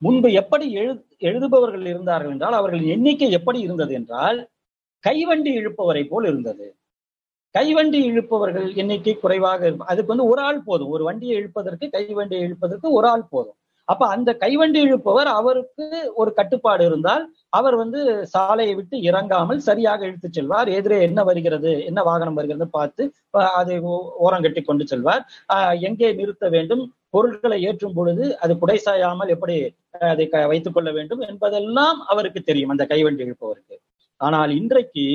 முன்பு 0.03 0.33
எப்படி 0.33 0.67
எழு 0.73 1.06
எழுதுபவர்கள் 1.23 1.87
இருந்தார்கள் 1.93 2.33
என்றால் 2.35 2.59
அவர்களின் 2.61 2.93
எண்ணிக்கை 2.97 3.29
எப்படி 3.39 3.61
இருந்தது 3.67 3.93
என்றால் 4.01 4.39
கைவண்டி 5.05 5.51
இழுப்பவரை 5.61 6.03
போல் 6.11 6.27
இருந்தது. 6.31 6.67
கைவண்டி 7.55 7.99
இழுப்பவர்கள் 8.11 8.67
எண்ணிக்கை 8.83 9.15
குறைவாக 9.17 9.63
இருக்கும் 9.67 9.91
அதுக்கு 9.93 10.13
வந்து 10.15 10.31
ஒரு 10.33 10.41
ஆள் 10.49 10.67
போதும். 10.69 10.91
ஒரு 10.97 11.05
வண்டியை 11.09 11.37
இழுப்பதற்கு 11.41 11.87
கைவண்டியை 11.95 12.43
இழுப்பதற்கு 12.49 12.89
ஒரு 12.99 13.09
ஆள் 13.13 13.31
போதும். 13.31 13.57
அப்ப 13.89 14.05
அந்த 14.15 14.31
கைவண்டி 14.43 14.79
இழுப்பவர் 14.87 15.29
அவருக்கு 15.39 15.87
ஒரு 16.21 16.31
கட்டுப்பாடு 16.39 16.85
இருந்தால் 16.89 17.25
அவர் 17.49 17.77
வந்து 17.83 18.01
சாலையை 18.33 18.73
விட்டு 18.75 18.97
இறங்காமல் 19.09 19.61
சரியாக 19.69 20.07
இழுத்து 20.09 20.29
செல்வார். 20.39 20.69
எதிரே 20.79 20.99
என்ன 21.09 21.21
வருகிறது 21.29 21.73
என்ன 21.91 22.03
வாகனம் 22.09 22.39
வருகிறது 22.39 22.67
பார்த்து 22.79 23.05
அதை 23.61 23.77
ஓரங்கட்டி 24.27 24.63
கொண்டு 24.65 24.87
செல்வார். 24.93 25.23
எங்கே 25.89 26.11
நிறுத்த 26.21 26.49
வேண்டும் 26.57 26.83
பொருட்களை 27.17 27.59
ஏற்றும் 27.69 27.97
பொழுது 27.99 28.25
அது 28.45 28.55
குடைசாயாமல் 28.63 29.33
எப்படி 29.35 29.57
அதை 30.13 30.27
வைத்துக் 30.53 30.77
கொள்ள 30.77 30.91
வேண்டும் 30.99 31.23
என்பதெல்லாம் 31.31 32.01
அவருக்கு 32.13 32.43
தெரியும் 32.43 32.75
அந்த 32.75 32.87
கைவண்டி 32.93 33.25
இழுப்பவருக்கு. 33.27 33.77
ஆனால் 34.21 34.53
இன்றைக்கு 34.61 35.07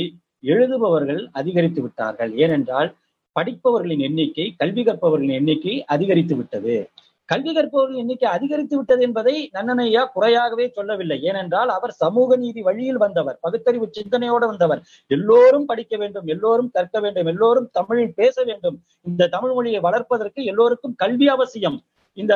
எழுதுபவர்கள் 0.53 1.21
அதிகரித்து 1.39 1.81
விட்டார்கள். 1.81 2.31
ஏனென்றால் 2.43 2.89
படிப்பவர்களின் 3.35 4.03
எண்ணிக்கை 4.07 4.45
கல்வி 4.61 4.83
கற்பவர்களின் 4.87 5.37
எண்ணிக்கை 5.39 5.75
அதிகரித்து 5.93 6.35
விட்டது. 6.39 6.75
கல்வி 7.29 7.51
கற்பவர்களின் 7.55 8.01
எண்ணிக்கை 8.03 8.27
அதிகரித்து 8.37 8.75
விட்டது 8.77 9.01
என்பதை 9.07 9.35
நன்னனையா 9.57 10.01
குறையாகவே 10.15 10.65
சொல்லவில்லை. 10.77 11.17
ஏனென்றால் 11.29 11.69
அவர் 11.75 11.93
சமூக 12.01 12.35
நீதி 12.35 12.61
வழியில் 12.61 12.99
வந்தவர் 13.03 13.37
பகுத்தறிவு 13.45 13.87
சிந்தனையோடு 13.97 14.45
வந்தவர். 14.47 14.81
எல்லோரும் 15.15 15.67
படிக்க 15.69 15.95
வேண்டும் 15.97 16.27
எல்லோரும் 16.27 16.71
கற்க 16.73 16.99
வேண்டும் 16.99 17.29
எல்லோரும் 17.33 17.69
தமிழில் 17.77 18.17
பேச 18.19 18.43
வேண்டும். 18.49 18.77
இந்த 19.09 19.29
தமிழ் 19.35 19.55
மொழியை 19.59 19.81
வளர்ப்பதற்கு 19.87 20.41
எல்லோருக்கும் 20.53 20.97
கல்வி 21.03 21.29
அவசியம். 21.35 21.79
இந்த 22.17 22.34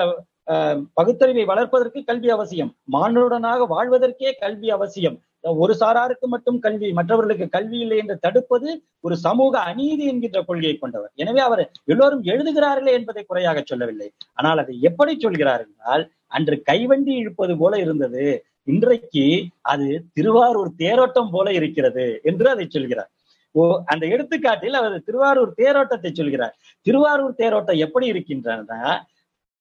பகுத்தறிவை 0.97 1.43
வளர்ப்பதற்கு 1.51 1.99
கல்வி 2.09 2.29
அவசியம். 2.33 2.71
மானுடனாக 2.95 3.65
வாழ்வதற்கே 3.71 4.31
கல்வி 4.43 4.67
அவசியம். 4.75 5.15
ஒரு 5.61 5.73
சாராருக்கு 5.79 6.27
மட்டும் 6.33 6.59
கல்வி 6.65 6.87
மற்றவர்களுக்கு 6.97 7.47
கல்வி 7.55 7.77
இல்லை 7.83 7.97
என்று 8.03 8.15
தடுப்பது 8.25 8.69
ஒரு 9.05 9.15
சமூக 9.25 9.53
அநீதி 9.69 10.05
என்கின்ற 10.11 10.39
கொள்கையை 10.47 10.75
கொண்டவர். 10.77 11.11
எனவே 11.23 11.41
அவர் 11.47 11.63
எல்லோரும் 11.93 12.23
எழுதுகிறார்களே 12.33 12.93
என்பதை 12.99 13.23
குறையாக 13.23 13.63
சொல்லவில்லை. 13.71 14.09
ஆனால் 14.39 14.61
அதை 14.63 14.75
எப்படி 14.89 15.15
சொல்கிறார் 15.25 15.63
என்றால் 15.65 16.05
அன்று 16.37 16.57
கைவண்டி 16.69 17.13
இழுப்பது 17.21 17.55
போல 17.61 17.73
இருந்தது. 17.85 18.25
இன்றைக்கு 18.73 19.25
அது 19.73 19.87
திருவாரூர் 20.17 20.71
தேரோட்டம் 20.83 21.33
போல 21.35 21.47
இருக்கிறது 21.59 22.05
என்று 22.29 22.47
அதை 22.53 22.65
சொல்கிறார். 22.67 23.11
ஓ 23.55 23.63
அந்த 23.91 24.05
எடுத்துக்காட்டில் 24.13 24.79
அவர் 24.79 24.95
திருவாரூர் 25.09 25.51
தேரோட்டத்தை 25.59 26.11
சொல்கிறார். 26.11 26.55
திருவாரூர் 26.87 27.37
தேரோட்டம் 27.41 27.83
எப்படி 27.85 28.07
இருக்கின்றன 28.13 28.79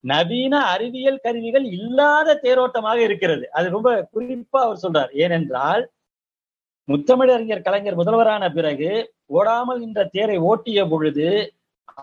நவீன 0.05 0.55
அறிவியல் 0.75 1.23
கருவிகள் 1.23 1.67
இல்லாத 1.79 2.39
தேரோட்டமாக 2.43 2.99
இருக்கிறது. 2.99 3.45
அது 3.51 3.67
ரொம்ப 3.71 3.91
குறிப்பா 4.15 4.59
அவர் 4.67 4.83
சொல்றார். 4.83 5.13
ஏனென்றால் 5.15 5.85
முத்தமிழறிஞர் 6.89 7.63
கலைஞர் 7.63 8.01
முதல்வரான 8.01 8.45
பிறகு 8.53 8.91
ஓடாமல் 9.27 9.79
நின்ற 9.79 10.01
தேரை 10.07 10.37
ஓட்டிய 10.51 10.81
பொழுது 10.89 11.29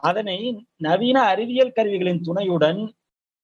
அதனை 0.04 0.38
நவீன 0.78 1.18
அறிவியல் 1.24 1.76
கருவிகளின் 1.76 2.24
துணையுடன் 2.24 2.82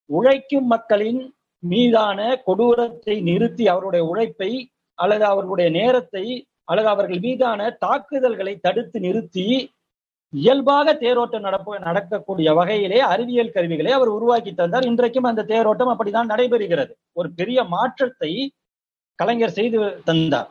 உழைக்கும் 0.10 0.68
மக்களின் 0.68 1.22
மீதான 1.64 2.20
கொடூரத்தை 2.46 3.16
நிறுத்தி 3.22 3.64
அவருடைய 3.68 4.04
உழைப்பை 4.06 4.52
அல்லது 4.98 5.26
அவர்களுடைய 5.26 5.70
நேரத்தை 5.70 6.26
அல்லது 6.64 6.88
அவர்கள் 6.88 7.20
மீதான 7.20 7.70
தாக்குதல்களை 7.80 8.54
தடுத்து 8.62 8.98
நிறுத்தி 9.00 9.48
இயல்பாக 10.34 10.94
தேரோட்டம் 10.94 11.46
நடப்ப 11.48 11.78
நடக்கக்கூடிய 11.80 12.54
வகையிலே 12.54 13.00
அறிவியல் 13.00 13.54
கருவிகளை 13.56 13.92
அவர் 13.92 14.08
உருவாக்கி 14.08 14.52
தந்தார். 14.54 14.86
இன்றைக்கும் 14.86 15.30
அந்த 15.32 15.46
தேரோட்டம் 15.54 15.92
அப்படிதான் 15.94 16.32
நடைபெறுகிறது. 16.34 16.94
ஒரு 17.14 17.30
பெரிய 17.32 17.64
மாற்றத்தை 17.64 18.32
கலைஞர் 19.16 19.58
செய்து 19.60 19.80
தந்தார். 20.04 20.50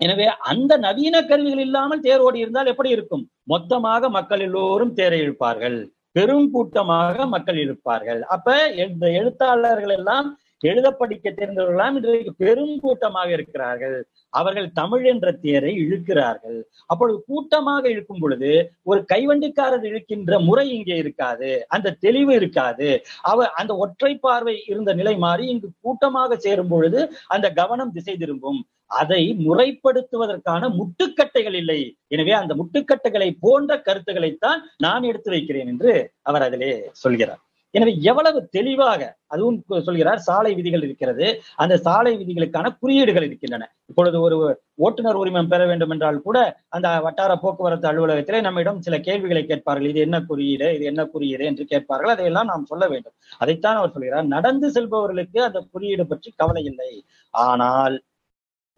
எனவே 0.00 0.26
அந்த 0.26 0.72
நவீன 0.76 1.16
கருவிகள் 1.22 1.64
இல்லாமல் 1.66 2.00
தேரோடி 2.00 2.38
இருந்தால் 2.44 2.66
எப்படி 2.66 2.90
இருக்கும்? 2.90 3.24
மொத்தமாக 3.42 4.08
மக்கள் 4.10 4.40
எல்லோரும் 4.40 4.94
தேரை 4.94 5.20
இழுப்பார்கள். 5.24 5.78
பெரும் 6.12 6.50
கூட்டமாக 6.50 7.26
மக்கள் 7.26 7.56
இருப்பார்கள் 7.56 8.20
அப்ப 8.34 8.48
இந்த 8.84 9.04
எழுத்தாளர்கள் 9.20 9.94
எல்லாம் 9.98 10.26
எழுத 10.60 10.88
படிக்க 10.90 11.30
தெரிந்தவர்களாம் 11.30 11.96
இன்றைக்கு 11.96 12.32
பெரும் 12.34 12.80
கூட்டமாக 12.80 13.30
இருக்கிறார்கள். 13.30 13.96
அவர்கள் 14.30 14.68
தமிழ் 14.72 15.04
என்ற 15.04 15.32
தேரை 15.32 15.72
இழுக்கிறார்கள். 15.84 16.58
அப்பொழுது 16.86 17.18
கூட்டமாக 17.26 17.90
இழுக்கும் 17.90 18.18
பொழுது 18.18 18.50
ஒரு 18.82 19.04
கைவண்டிக்காரர் 19.12 19.86
இழுக்கின்ற 19.90 20.38
முறை 20.44 20.66
இங்கே 20.70 20.96
இருக்காது. 20.96 21.66
அந்த 21.68 21.94
தெளிவு 22.04 22.34
இருக்காது. 22.34 23.04
அவ 23.22 23.48
அந்த 23.62 23.76
ஒற்றை 23.76 24.12
பார்வை 24.16 24.56
இருந்த 24.66 24.94
நிலை 24.94 25.16
மாறி 25.16 25.46
இங்கு 25.46 25.70
கூட்டமாக 25.80 26.36
சேரும் 26.36 26.68
பொழுது 26.68 27.02
அந்த 27.26 27.46
கவனம் 27.52 27.92
திசை 27.92 28.16
திரும்பும். 28.16 28.66
அதை 28.86 29.22
முறைப்படுத்துவதற்கான 29.46 30.68
முட்டுக்கட்டைகள் 30.78 31.56
இல்லை. 31.60 31.80
எனவே 32.08 32.32
அந்த 32.32 32.54
முட்டுக்கட்டைகளை 32.54 33.36
போன்ற 33.40 33.82
கருத்துக்களைத்தான் 33.86 34.60
நான் 34.76 35.02
எடுத்து 35.02 35.30
வைக்கிறேன் 35.30 35.66
என்று 35.66 36.12
அவர் 36.22 36.42
அதிலே 36.42 36.90
சொல்கிறார். 36.92 37.42
எனவே 37.74 37.92
எவ்வளவு 38.10 38.38
தெளிவாக 38.56 39.02
அதுவும் 39.34 39.58
சொல்கிறார் 39.86 40.20
சாலை 40.26 40.52
விதிகள் 40.58 40.84
இருக்கிறது. 40.86 41.26
அந்த 41.62 41.74
சாலை 41.86 42.12
விதிகளுக்கான 42.20 42.66
குறியீடுகள் 42.82 43.26
இருக்கின்றன. 43.28 43.68
இப்பொழுது 43.90 44.18
ஒரு 44.26 44.36
ஓட்டுநர் 44.86 45.18
உரிமம் 45.22 45.50
பெற 45.52 45.62
வேண்டும் 45.70 45.92
என்றால் 45.94 46.20
கூட 46.26 46.38
அந்த 46.76 46.88
வட்டார 47.06 47.32
போக்குவரத்து 47.36 47.88
அலுவலகத்திலே 47.90 48.40
நம்மிடம் 48.46 48.80
சில 48.86 48.98
கேள்விகளை 49.08 49.42
கேட்பார்கள். 49.44 49.90
இது 49.92 50.00
என்ன 50.06 50.20
குறியீடு? 50.30 50.68
இது 50.76 50.84
என்ன 50.92 51.04
குறியீடு? 51.14 51.44
என்று 51.52 51.66
கேட்பார்கள். 51.74 52.14
அதையெல்லாம் 52.14 52.50
நாம் 52.52 52.70
சொல்ல 52.72 52.86
வேண்டும். 52.94 53.16
அதைத்தான் 53.38 53.80
அவர் 53.80 53.94
சொல்கிறார். 53.96 54.32
நடந்து 54.36 54.70
செல்பவர்களுக்கு 54.76 55.40
அந்த 55.48 55.62
குறியீடு 55.72 56.06
பற்றி 56.06 56.32
கவலை 56.36 56.64
இல்லை. 56.72 56.92
ஆனால் 57.34 57.96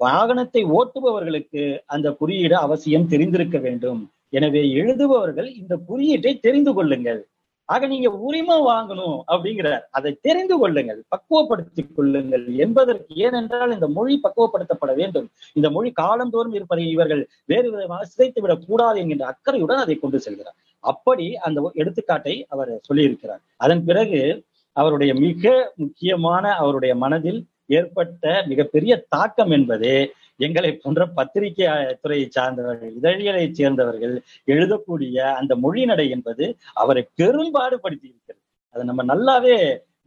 வாகனத்தை 0.00 0.62
ஓட்டுபவர்களுக்கு 0.78 1.62
அந்த 1.86 2.08
குறியீடு 2.20 2.56
அவசியம் 2.56 3.08
தெரிந்திருக்க 3.12 3.58
வேண்டும். 3.58 4.00
எனவே 4.30 4.62
எழுதுபவர்கள் 4.80 5.48
இந்த 5.60 5.74
குறியீட்டை 5.88 6.32
தெரிந்து 6.46 6.72
கொள்ளுங்கள். 6.74 7.20
ஆக 7.68 7.86
நீங்க 7.86 8.10
உரிமம் 8.10 8.66
வாங்கணும் 8.68 9.20
அப்படிங்கிறார் 9.28 9.80
அதை 9.90 10.18
தெரிந்து 10.20 10.58
கொள்ளுங்கள் 10.58 11.04
பக்குவப்படுத்திக் 11.08 11.96
கொள்ளுங்கள் 11.96 12.46
என்பதற்கு 12.56 13.14
ஏனென்றால் 13.14 13.72
இந்த 13.72 13.88
மொழி 13.88 14.20
பக்குவப்படுத்தப்பட 14.22 14.94
வேண்டும். 14.94 15.30
இந்த 15.52 15.70
மொழி 15.70 15.90
காலந்தோறும் 15.92 16.52
இருப்பதை 16.52 16.90
இவர்கள் 16.90 17.28
வேறு 17.44 17.70
விதமாக 17.70 18.06
சிதைத்து 18.06 18.40
விடக் 18.40 18.64
கூடாது 18.66 19.00
என்கின்ற 19.00 19.26
அக்கறையுடன் 19.26 19.76
அதை 19.76 19.94
கொண்டு 19.94 20.18
செல்கிறார். 20.18 20.56
அப்படி 20.84 21.36
அந்த 21.36 21.72
எடுத்துக்காட்டை 21.74 22.44
அவர் 22.48 22.80
சொல்லியிருக்கிறார். 22.88 23.42
அதன் 23.56 23.84
பிறகு 23.84 24.44
அவருடைய 24.72 25.14
மிக 25.14 25.72
முக்கியமான 25.76 26.54
அவருடைய 26.54 26.94
மனதில் 26.94 27.46
ஏற்பட்ட 27.66 28.44
மிகப்பெரிய 28.48 29.04
தாக்கம் 29.08 29.50
என்பது 29.50 29.92
எங்களை 30.38 30.70
போன்ற 30.72 31.02
பத்திரிகை 31.18 31.66
துறையை 32.02 32.26
சார்ந்தவர்கள் 32.36 32.90
இதழியலை 32.98 33.44
சேர்ந்தவர்கள் 33.58 34.14
எழுதக்கூடிய 34.54 35.18
அந்த 35.40 35.52
மொழி 35.64 35.84
நடை 35.90 36.06
என்பது 36.16 36.44
அவரை 36.82 37.02
பெரும்பாடுபடுத்தி 37.20 38.06
இருக்கிறது. 38.12 38.42
அதை 38.74 38.82
நம்ம 38.90 39.04
நல்லாவே 39.12 39.56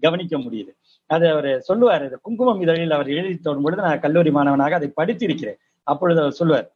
கவனிக்க 0.04 0.36
முடியுது. 0.38 0.72
அது 1.10 1.26
அவர் 1.34 1.50
சொல்லுவார் 1.70 2.04
இந்த 2.08 2.18
குங்குமம் 2.22 2.62
இதழில் 2.66 2.96
அவர் 2.98 3.10
எழுதி 3.20 3.38
தோடும் 3.38 3.66
பொழுது 3.66 3.82
நான் 3.82 4.04
கல்லூரி 4.06 4.32
மாணவனாக 4.32 4.76
அதை 4.80 4.90
படித்திருக்கிறேன். 5.02 5.60
அப்பொழுது 5.88 6.20
அவர் 6.24 6.38
சொல்லுவார் 6.42 6.68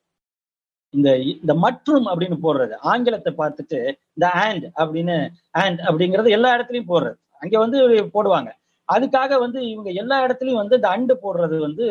இந்த 0.93 1.09
இந்த 1.17 1.53
மற்றும் 1.65 2.05
அப்படின்னு 2.11 2.37
போடுறது. 2.45 2.73
ஆங்கிலத்தை 2.91 3.31
பார்த்துட்டு 3.37 3.79
இந்த 4.15 4.25
ஆண்ட் 4.45 4.65
அப்படின்னு 4.81 5.15
ஆண்ட் 5.61 5.79
அப்படிங்கிறது 5.87 6.29
எல்லா 6.37 6.49
இடத்துலயும் 6.57 6.91
போடுறது. 6.93 7.17
அங்க 7.43 7.55
வந்து 7.65 7.79
போடுவாங்க. 8.15 8.49
அதுக்காக 8.89 9.37
வந்து 9.45 9.59
இவங்க 9.73 9.89
எல்லா 10.01 10.17
இடத்துலயும் 10.25 10.61
வந்து 10.61 10.77
இந்த 10.79 10.89
அண்டு 10.95 11.13
போடுறது 11.23 11.57
வந்து 11.59 11.85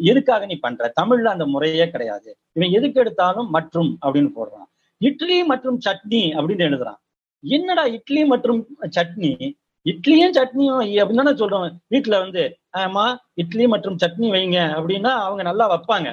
எதுக்காக 0.00 0.46
நீ 0.46 0.56
பண்ற? 0.56 0.92
தமிழ்ல 1.00 1.32
அந்த 1.34 1.46
முறையே 1.46 1.86
கிடையாது. 1.90 2.30
இவன் 2.52 2.74
எதுக்கு 2.78 3.00
எடுத்தாலும் 3.00 3.50
மற்றும் 3.50 3.90
அப்படின்னு 4.06 4.30
போடுறான். 4.36 4.68
இட்லி 5.00 5.38
மற்றும் 5.44 5.78
சட்னி 5.86 6.22
அப்படின்னு 6.38 6.66
எழுதுறான். 6.68 7.00
என்னடா 7.44 7.84
இட்லி 7.96 8.22
மற்றும் 8.24 8.60
சட்னி? 8.96 9.32
இட்லியும் 9.86 10.34
சட்னியும் 10.38 10.82
அப்படின்னு 11.02 11.22
தானே 11.22 11.32
சொல்றோம். 11.40 11.64
வீட்டுல 11.92 12.18
வந்து 12.24 12.42
ஆமா 12.82 13.04
இட்லி 13.42 13.64
மற்றும் 13.66 13.96
சட்னி 14.02 14.28
வைங்க 14.34 14.58
அப்படின்னா 14.78 15.12
அவங்க 15.26 15.42
நல்லா 15.42 15.64
வைப்பாங்க. 15.72 16.08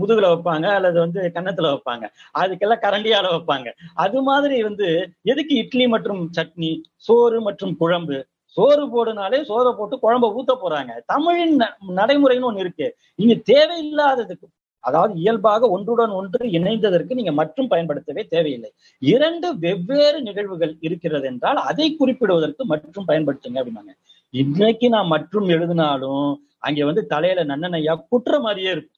முதுகுல 0.00 0.26
வைப்பாங்க 0.32 0.66
அல்லது 0.78 0.98
வந்து 1.00 1.20
கன்னத்துல 1.34 1.70
வைப்பாங்க. 1.74 2.04
அதுக்கெல்லாம் 2.40 2.84
கரண்டியால 2.86 3.26
வைப்பாங்க. 3.34 3.68
அது 4.04 4.18
மாதிரி 4.22 4.56
வந்து 4.62 4.88
எதுக்கு 5.22 5.54
இட்லி 5.62 5.86
மற்றும் 5.94 6.22
சட்னி? 6.36 6.70
சோறு 7.06 7.38
மற்றும் 7.40 7.76
குழம்பு. 7.76 8.18
சோறு 8.56 8.84
போடுனாலே 8.94 9.38
சோறை 9.50 9.70
போட்டு 9.78 9.96
குழம்ப 10.04 10.26
ஊத்த 10.38 10.52
போறாங்க. 10.62 10.92
தமிழின் 11.12 11.56
நடைமுறைன்னு 12.00 12.48
ஒண்ணு 12.50 12.62
இருக்கு. 12.64 12.86
இங்க 13.22 13.34
தேவையில்லாததுக்கு 13.52 14.46
அதாவது 14.84 15.12
இயல்பாக 15.22 15.68
ஒன்றுடன் 15.74 16.14
ஒன்று 16.18 16.40
இணைந்ததற்கு 16.56 17.18
நீங்க 17.18 17.32
மற்றும் 17.40 17.68
பயன்படுத்தவே 17.72 18.22
தேவையில்லை. 18.34 18.70
இரண்டு 19.02 19.48
வெவ்வேறு 19.64 20.18
நிகழ்வுகள் 20.28 20.72
இருக்கிறது 20.86 21.26
என்றால் 21.30 21.60
அதை 21.70 21.86
குறிப்பிடுவதற்கு 22.00 22.64
மற்றும் 22.72 23.08
பயன்படுத்துங்க 23.10 23.60
அப்படின்னாங்க 23.62 23.94
இன்னைக்கு 24.34 24.86
நான் 24.94 25.12
மற்றும் 25.14 25.48
எழுதினாலும் 25.56 26.28
அங்க 26.66 26.84
வந்து 26.88 27.02
தலையில 27.12 27.40
நன்னனையா 27.52 27.94
குற்ற 28.12 28.40
மாதிரியே 28.44 28.70
இருக்கும். 28.76 28.93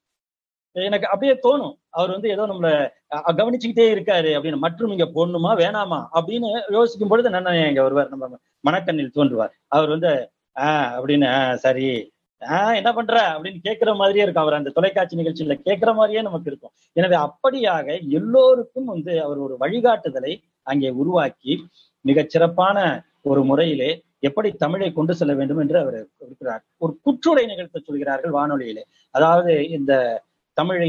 எனக்கு 0.85 1.09
அப்படியே 1.09 1.39
தோணும். 1.43 1.79
அவர் 1.91 2.11
வந்து 2.11 2.29
ஏதோ 2.29 2.47
நம்மள 2.47 2.91
கவனிச்சுக்கிட்டே 3.15 3.95
இருக்காரு 3.95 4.31
அப்படின்னு. 4.37 4.59
மற்றும் 4.59 4.91
இங்க 4.91 5.05
போடணுமா 5.05 5.57
வேணாமா 5.57 6.07
அப்படின்னு 6.15 6.73
யோசிக்கும் 6.73 7.09
பொழுது 7.09 7.31
நன்னனையா 7.31 7.69
இங்க 7.69 7.83
வருவார். 7.83 8.09
நம்ம 8.09 8.39
மனக்கண்ணில் 8.61 9.11
தோன்றுவார். 9.15 9.51
அவர் 9.69 9.89
வந்து 9.89 10.31
ஆஹ் 10.61 10.93
அப்படின்னு 10.99 11.55
சரி. 11.55 12.13
ஆஹ் 12.41 12.75
என்ன 12.75 12.93
பண்ற? 12.93 13.29
அப்படின்னு 13.29 13.59
கேட்கிற 13.63 13.95
மாதிரியே 13.95 14.23
இருக்கும். 14.23 14.45
அவர் 14.45 14.57
அந்த 14.57 14.71
தொலைக்காட்சி 14.71 15.17
நிகழ்ச்சியில 15.17 15.55
கேட்கிற 15.55 15.93
மாதிரியே 15.93 16.23
நமக்கு 16.23 16.51
இருக்கும். 16.51 16.71
எனவே 16.93 17.17
அப்படியாக 17.17 18.09
எல்லோருக்கும் 18.09 18.85
வந்து 18.85 19.23
அவர் 19.23 19.37
ஒரு 19.37 19.57
வழிகாட்டுதலை 19.61 20.43
அங்கே 20.63 20.91
உருவாக்கி 20.91 21.67
மிகச் 22.01 22.31
சிறப்பான 22.31 23.05
ஒரு 23.23 23.45
முறையிலே 23.45 24.03
எப்படி 24.19 24.53
தமிழை 24.53 24.93
கொண்டு 24.93 25.15
செல்ல 25.15 25.35
வேண்டும் 25.35 25.59
என்று 25.59 25.79
அவர் 25.79 26.07
இருக்கிறார். 26.19 26.65
ஒரு 26.77 26.99
குற்றுரை 27.05 27.47
நிகழ்த்த 27.47 27.81
சொல்கிறார்கள் 27.85 28.31
வானொலியிலே. 28.31 28.83
அதாவது 29.11 29.69
இந்த 29.69 30.23
தமிழை 30.57 30.89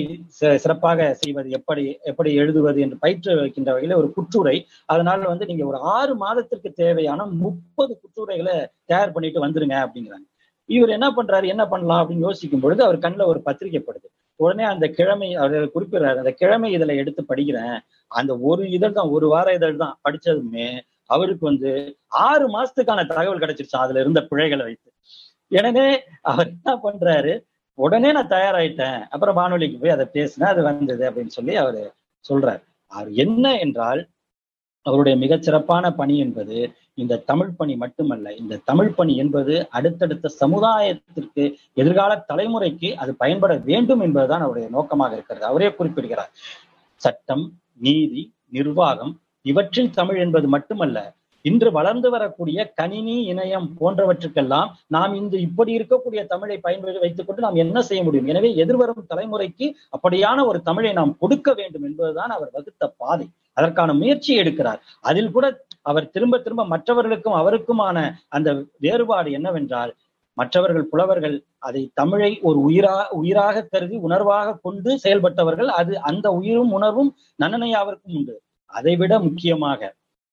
சிறப்பாக 0.64 1.08
செய்வது 1.22 1.50
எப்படி 1.58 1.84
எப்படி 2.10 2.30
எழுதுவது 2.42 2.80
என்று 2.86 2.98
பயிற்று 3.04 3.32
வைக்கின்ற 3.42 3.70
வகையில 3.76 3.98
ஒரு 4.02 4.10
குற்றுரை. 4.18 4.58
அதனால 4.94 5.20
வந்து 5.32 5.48
நீங்க 5.50 5.64
ஒரு 5.72 5.80
ஆறு 5.96 6.14
மாதத்திற்கு 6.24 6.70
தேவையான 6.84 7.26
முப்பது 7.44 7.94
குற்றுரைகளை 8.02 8.56
தயார் 8.92 9.14
பண்ணிட்டு 9.16 9.46
வந்துருங்க 9.46 9.78
அப்படிங்கிறாங்க. 9.86 10.28
இவர் 10.70 10.96
என்ன 10.98 11.08
பண்றாரு 11.18 11.46
என்ன 11.54 11.64
பண்ணலாம் 11.74 12.02
அப்படின்னு 12.02 12.28
யோசிக்கும் 12.28 12.64
பொழுது 12.64 12.82
அவர் 12.88 13.04
கண்ணில் 13.04 13.30
ஒரு 13.32 13.42
பத்திரிகைப்படுது 13.48 14.08
உடனே 14.40 14.66
அந்த 14.72 14.86
கிழமை 14.98 15.30
அவர் 15.44 15.74
குறிப்பிடுறாரு 15.76 16.18
அந்த 16.24 16.34
கிழமை 16.42 16.70
இதுல 16.78 16.96
எடுத்து 17.02 17.22
படிக்கிறேன். 17.30 17.78
அந்த 18.12 18.32
ஒரு 18.50 18.64
இதழ் 18.78 18.98
தான் 18.98 19.14
ஒரு 19.18 19.28
வார 19.34 19.54
இதழ் 19.60 19.82
தான் 19.84 19.96
படிச்சதுமே 20.06 20.68
அவருக்கு 21.16 21.44
வந்து 21.50 21.70
ஆறு 22.28 22.46
மாசத்துக்கான 22.56 23.06
தகவல் 23.14 23.44
கிடைச்சிருச்சு 23.44 23.80
அதுல 23.84 24.02
இருந்த 24.04 24.22
பிழைகளை 24.32 24.64
வைத்து. 24.68 24.90
எனவே 25.52 25.88
அவர் 26.32 26.50
என்ன 26.56 26.72
பண்றாரு 26.86 27.34
உடனே 27.78 28.12
நான் 28.12 28.34
தயாராயிட்டேன். 28.36 29.00
அப்புறம் 29.08 29.36
வானொலிக்கு 29.36 29.78
போய் 29.78 29.96
அதை 29.96 30.06
பேசினேன் 30.12 30.52
அது 30.54 30.62
வந்தது 30.64 31.04
அப்படின்னு 31.10 31.36
சொல்லி 31.38 31.56
அவர் 31.56 31.82
சொல்றார். 32.30 32.62
அவர் 32.92 33.10
என்ன 33.12 33.46
என்றால் 33.58 34.02
அவருடைய 34.86 35.16
மிகச்சிறப்பான 35.24 35.86
பணி 35.92 36.16
என்பது 36.18 36.58
இந்த 36.94 37.22
தமிழ் 37.30 37.54
பணி 37.58 37.74
மட்டுமல்ல 37.76 38.28
இந்த 38.34 38.60
தமிழ் 38.70 38.94
பணி 38.94 39.14
என்பது 39.18 39.54
அடுத்தடுத்த 39.70 40.32
சமுதாயத்திற்கு 40.40 41.44
எதிர்கால 41.74 42.12
தலைமுறைக்கு 42.34 42.90
அது 42.94 43.12
பயன்பட 43.16 43.54
வேண்டும் 43.70 44.00
என்பதுதான் 44.00 44.42
அவருடைய 44.42 44.70
நோக்கமாக 44.70 45.14
இருக்கிறது. 45.14 45.46
அவரே 45.46 45.70
குறிப்பிடுகிறார். 45.74 46.32
சட்டம் 47.02 47.46
நீதி 47.74 48.24
நிர்வாகம் 48.50 49.14
இவற்றில் 49.42 49.96
தமிழ் 50.00 50.20
என்பது 50.20 50.48
மட்டுமல்ல 50.48 50.98
இன்று 51.46 51.70
வளர்ந்து 51.72 52.08
வரக்கூடிய 52.10 52.60
கணினி 52.80 53.16
இணையம் 53.32 53.68
போன்றவற்றுக்கெல்லாம் 53.80 54.70
நாம் 54.96 55.14
இந்த 55.14 55.36
இப்படி 55.48 55.72
இருக்கக்கூடிய 55.78 56.22
தமிழை 56.34 56.58
பயன்படுத்தி 56.66 57.02
வைத்துக் 57.04 57.28
கொண்டு 57.28 57.46
நாம் 57.46 57.62
என்ன 57.64 57.82
செய்ய 57.90 58.02
முடியும்? 58.04 58.30
எனவே 58.34 58.50
எதிர்வரும் 58.64 59.08
தலைமுறைக்கு 59.14 59.68
அப்படியான 59.98 60.46
ஒரு 60.46 60.62
தமிழை 60.62 60.92
நாம் 60.94 61.14
கொடுக்க 61.20 61.54
வேண்டும் 61.54 61.86
என்பதுதான் 61.90 62.34
அவர் 62.38 62.54
வகுத்த 62.58 62.90
பாதை. 63.02 63.28
அதற்கான 63.58 63.94
முயற்சி 63.94 64.32
எடுக்கிறார். 64.42 64.82
அதில் 65.10 65.32
கூட 65.32 65.46
அவர் 65.82 66.12
திரும்ப 66.16 66.36
திரும்ப 66.40 66.66
மற்றவர்களுக்கும் 66.74 67.38
அவருக்குமான 67.42 67.98
அந்த 68.38 68.50
வேறுபாடு 68.86 69.30
என்னவென்றால் 69.38 69.94
மற்றவர்கள் 70.38 70.90
புலவர்கள் 70.92 71.36
அதை 71.68 71.82
தமிழை 71.94 72.32
ஒரு 72.48 72.58
உயிரா 72.68 72.96
உயிராக 73.20 73.64
கருதி 73.72 73.96
உணர்வாக 74.08 74.58
கொண்டு 74.66 74.92
செயல்பட்டவர்கள் 75.04 75.70
அது 75.80 75.94
அந்த 76.10 76.28
உயிரும் 76.40 76.74
உணர்வும் 76.78 77.10
நன்னனையாவிற்கும் 77.44 78.18
உண்டு. 78.20 78.36
அதைவிட 78.74 79.14
முக்கியமாக 79.28 79.82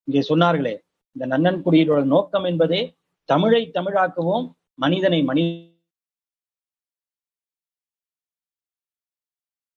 இங்கே 0.09 0.23
சொன்னார்களே 0.31 0.75
இந்த 1.16 1.27
நன்னன் 1.27 1.62
குடியோட 1.62 2.05
நோக்கம் 2.05 2.44
என்பதே 2.44 2.96
தமிழை 3.24 3.70
தமிழாக்குவோம் 3.74 4.46
மனிதனை 4.74 5.22
மனித 5.22 5.70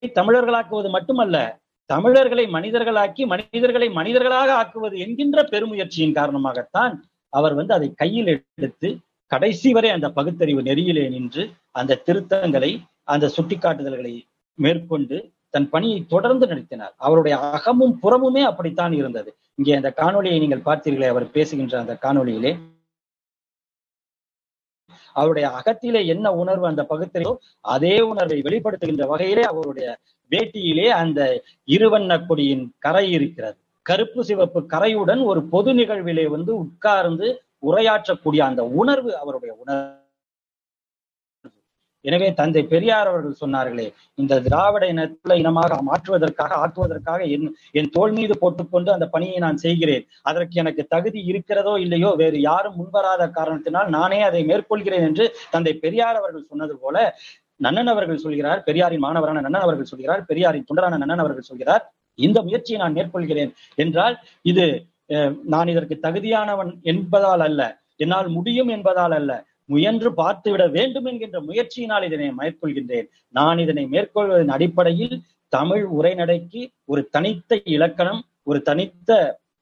தமிழர்களாக்குவது 0.02 0.90
மட்டுமல்ல 0.90 1.36
தமிழர்களை 1.86 2.46
மனிதர்களாக்கி 2.46 3.26
மனிதர்களை 3.26 3.88
மனிதர்களாக 3.88 4.50
ஆக்குவது 4.62 4.98
என்கின்ற 4.98 5.42
பெருமுயற்சியின் 5.42 6.14
காரணமாகத்தான் 6.14 6.94
அவர் 7.28 7.54
வந்து 7.54 7.74
அதை 7.74 7.94
கையில் 7.94 8.26
எடுத்து 8.26 8.98
கடைசி 9.26 9.72
வரை 9.72 9.90
அந்த 9.90 10.10
பகுத்தறிவு 10.10 10.62
நெறியிலே 10.62 11.08
நின்று 11.08 11.50
அந்த 11.70 12.02
திருத்தங்களை 12.06 12.84
அந்த 13.04 13.30
சுட்டிக்காட்டுதல்களை 13.36 14.26
மேற்கொண்டு 14.54 15.32
தன் 15.50 15.68
பணியை 15.68 16.06
தொடர்ந்து 16.06 16.46
நடத்தினார். 16.46 16.94
அவருடைய 16.96 17.38
அகமும் 17.38 17.98
புறமுமே 18.02 18.40
அப்படித்தான் 18.40 18.92
இருந்தது. 18.92 19.30
இங்கே 19.58 19.74
அந்த 19.74 19.90
காணொலியை 19.96 20.38
நீங்கள் 20.38 20.66
பார்த்தீர்களே 20.66 21.08
அவர் 21.08 21.26
பேசுகின்ற 21.30 21.78
அந்த 21.78 21.94
காணொலியிலே 22.02 22.52
அவருடைய 25.16 25.46
அகத்திலே 25.48 26.00
என்ன 26.06 26.26
உணர்வு 26.32 26.66
அந்த 26.66 26.82
பகுத்தறிவோ 26.88 27.32
அதே 27.60 28.00
உணர்வை 28.00 28.38
வெளிப்படுத்துகின்ற 28.42 29.06
வகையிலே 29.06 29.42
அவருடைய 29.42 29.88
வேட்டியிலே 30.32 30.86
அந்த 31.02 31.20
இருவண்ண 31.68 32.12
கொடியின் 32.26 32.64
கரை 32.78 33.10
இருக்கிறது. 33.10 33.56
கருப்பு 33.82 34.24
சிவப்பு 34.24 34.60
கரையுடன் 34.66 35.22
ஒரு 35.24 35.40
பொது 35.44 35.72
நிகழ்விலே 35.72 36.26
வந்து 36.28 36.52
உட்கார்ந்து 36.56 37.28
உரையாற்றக்கூடிய 37.66 38.38
அந்த 38.38 38.64
உணர்வு 38.80 39.10
அவருடைய 39.18 39.52
உணர்வு. 39.54 40.07
எனவே 42.08 42.28
தந்தை 42.38 42.62
பெரியார் 42.72 43.10
அவர்கள் 43.10 43.40
சொன்னார்களே 43.42 43.86
இந்த 44.18 44.38
திராவிட 44.46 44.84
இனத்துல 44.92 45.36
இனமாக 45.42 45.78
மாற்றுவதற்காக 45.88 46.52
ஆக்குவதற்காக 46.64 47.20
என் 47.34 47.46
என் 47.78 47.90
தோல் 47.96 48.14
மீது 48.18 48.34
போட்டுக்கொண்டு 48.42 48.90
அந்த 48.96 49.06
பணியை 49.14 49.38
நான் 49.46 49.62
செய்கிறேன். 49.64 50.04
அதற்கு 50.30 50.54
எனக்கு 50.62 50.84
தகுதி 50.94 51.20
இருக்கிறதோ 51.30 51.74
இல்லையோ 51.84 52.12
வேறு 52.22 52.38
யாரும் 52.42 52.78
முன்வராத 52.80 53.28
காரணத்தினால் 53.38 53.90
நானே 53.96 54.20
அதை 54.28 54.42
மேற்கொள்கிறேன் 54.50 55.06
என்று 55.08 55.26
தந்தை 55.50 55.74
பெரியார் 55.84 56.20
அவர்கள் 56.20 56.48
சொன்னது 56.50 56.76
போல 56.82 56.96
நன்னன் 57.60 57.90
அவர்கள் 57.92 58.24
சொல்கிறார் 58.24 58.60
பெரியாரின் 58.66 59.04
மாணவரான 59.04 59.40
நன்னன் 59.46 59.64
அவர்கள் 59.66 59.90
சொல்கிறார் 59.92 60.22
பெரியாரின் 60.28 60.66
தொண்டரான 60.68 60.98
நன்னன் 61.02 61.22
அவர்கள் 61.24 61.48
சொல்கிறார் 61.50 61.84
இந்த 62.18 62.38
முயற்சியை 62.42 62.78
நான் 62.82 62.96
மேற்கொள்கிறேன் 62.98 63.50
என்றால் 63.78 64.14
இது 64.44 64.64
நான் 65.54 65.70
இதற்கு 65.72 65.96
தகுதியானவன் 66.06 66.70
என்பதால் 66.92 67.44
அல்ல 67.48 67.62
என்னால் 67.96 68.28
முடியும் 68.28 68.70
என்பதால் 68.76 69.14
அல்ல 69.18 69.32
முயன்று 69.72 70.10
பார்த்துவிட 70.20 70.64
வேண்டும் 70.76 71.08
என்கின்ற 71.10 71.38
முயற்சியினால் 71.48 72.06
இதனை 72.08 72.28
மேற்கொள்கின்றேன். 72.40 73.08
நான் 73.38 73.58
இதனை 73.64 73.84
மேற்கொள்வதன் 73.94 74.54
அடிப்படையில் 74.56 75.16
தமிழ் 75.52 75.84
உரைநடைக்கு 75.98 76.62
ஒரு 76.92 77.02
தனித்த 77.16 77.60
இலக்கணம் 77.76 78.22
ஒரு 78.50 78.58
தனித்த 78.68 79.10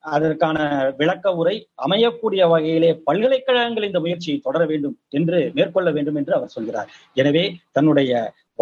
அதற்கான 0.04 0.58
விளக்க 0.98 1.32
உரை 1.40 1.54
அமையக்கூடிய 1.84 2.42
வகையிலே 2.52 2.90
பல்கலைக்கழகங்கள் 3.06 3.86
இந்த 3.88 4.00
முயற்சியை 4.04 4.36
தொடர 4.44 4.62
வேண்டும் 4.72 4.96
என்று 5.18 5.38
மேற்கொள்ள 5.56 5.90
வேண்டும் 5.96 6.18
என்று 6.20 6.32
அவர் 6.36 6.52
சொல்கிறார். 6.56 6.90
எனவே 7.20 7.44
தன்னுடைய 7.76 8.12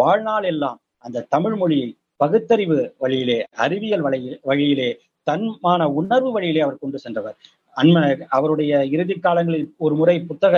வாழ்நாள் 0.01 0.47
எல்லாம் 0.53 0.79
அந்த 1.05 1.25
தமிழ் 1.35 1.57
மொழியை 1.61 1.89
பகுத்தறிவு 2.23 2.79
வழியிலே 3.03 3.37
அறிவியல் 3.65 4.05
வழியிலே 4.49 4.89
தன்மான 5.27 5.81
உணர்வு 5.99 6.31
வழியிலே 6.35 6.61
அவர் 6.65 6.81
கொண்டு 6.83 6.97
சென்றவர். 7.05 7.37
அண்ம 7.77 8.03
அவருடைய 8.37 8.73
இறுதி 8.95 9.15
காலங்களில் 9.19 9.67
ஒரு 9.85 9.95
முறை 10.01 10.17
புத்தக 10.29 10.55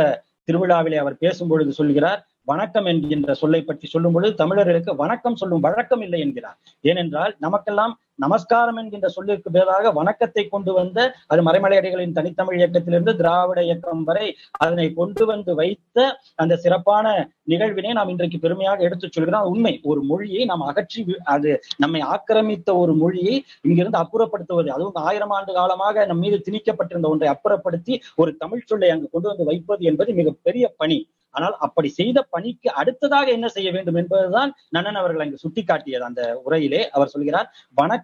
திருவிழாவிலே 0.47 0.97
அவர் 0.97 1.15
பேசும் 1.17 1.47
பொழுது 1.47 1.71
சொல்கிறார் 1.73 2.19
வணக்கம் 2.43 2.85
என்கின்ற 2.85 3.33
சொல்லை 3.33 3.61
பற்றி 3.61 3.87
சொல்லும் 3.87 4.13
பொழுது 4.13 4.35
தமிழர்களுக்கு 4.35 4.95
வணக்கம் 4.95 5.35
சொல்லும் 5.35 5.59
வழக்கம் 5.59 6.01
இல்லை 6.01 6.19
என்கிறார். 6.19 6.57
ஏனென்றால் 6.81 7.35
நமக்கெல்லாம் 7.39 7.93
நமஸ்காரம் 8.19 8.77
என்கின்ற 8.81 9.07
சொல்லிற்கு 9.07 9.49
பேராக 9.55 9.91
வணக்கத்தை 9.97 10.43
கொண்டு 10.53 10.71
வந்த 10.77 10.99
அது 11.31 11.41
மறைமலையடிகளின் 11.47 12.15
தனித்தமிழ் 12.17 12.57
இயக்கத்திலிருந்து 12.59 13.13
திராவிட 13.19 13.59
இயக்கம் 13.67 14.03
வரை 14.03 14.27
அதனை 14.63 14.87
கொண்டு 14.93 15.25
வந்து 15.25 15.53
வைத்த 15.55 16.07
அந்த 16.43 16.53
சிறப்பான 16.63 17.05
நிகழ்வினை 17.51 17.91
நாம் 17.97 18.11
இன்றைக்கு 18.13 18.37
பெருமையாக 18.45 18.85
எடுத்துச் 18.87 19.15
சொல்கிறோம். 19.17 19.49
உண்மை. 19.51 19.73
ஒரு 19.91 20.01
மொழியை 20.11 20.41
நாம் 20.51 20.67
அகற்றி 20.71 21.03
அது 21.35 21.51
நம்மை 21.83 22.01
ஆக்கிரமித்த 22.13 22.69
ஒரு 22.83 22.95
மொழியை 23.03 23.35
இங்கிருந்து 23.67 24.01
அப்புறப்படுத்துவது 24.03 24.71
அதுவும் 24.77 24.99
ஆயிரம் 25.09 25.35
ஆண்டு 25.37 25.53
காலமாக 25.59 26.05
நம் 26.11 26.23
மீது 26.25 26.39
திணிக்கப்பட்டிருந்த 26.47 27.09
ஒன்றை 27.13 27.29
அப்புறப்படுத்தி 27.35 27.95
ஒரு 28.15 28.33
தமிழ் 28.41 28.67
சொல்லை 28.71 28.89
அங்கு 28.95 29.09
கொண்டு 29.11 29.31
வந்து 29.31 29.49
வைப்பது 29.51 29.83
என்பது 29.91 30.11
மிகப்பெரிய 30.21 30.67
பணி. 30.81 30.99
ஆனால் 31.35 31.55
அப்படி 31.65 31.89
செய்த 31.97 32.19
பணிக்கு 32.33 32.69
அடுத்ததாக 32.79 33.27
என்ன 33.35 33.47
செய்ய 33.55 33.69
வேண்டும் 33.71 33.97
என்பதுதான் 34.01 34.51
நன்னன் 34.75 34.99
அவர்கள் 35.01 35.23
அங்கு 35.23 35.41
சுட்டிக்காட்டியது. 35.43 36.03
அந்த 36.09 36.21
உரையிலே 36.45 36.79
அவர் 36.95 37.11
சொல்கிறார் 37.13 37.47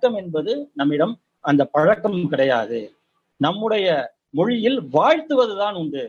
வணக்கம் 0.03 0.21
என்பது 0.21 0.53
நம்மிடம் 0.73 1.11
அந்த 1.43 1.63
பழக்கம் 1.75 2.17
கிடையாது. 2.31 2.79
நம்முடைய 3.39 3.85
மொழியில் 4.37 4.79
வாழ்த்துவதுதான் 4.95 5.75
உண்டு. 5.81 6.03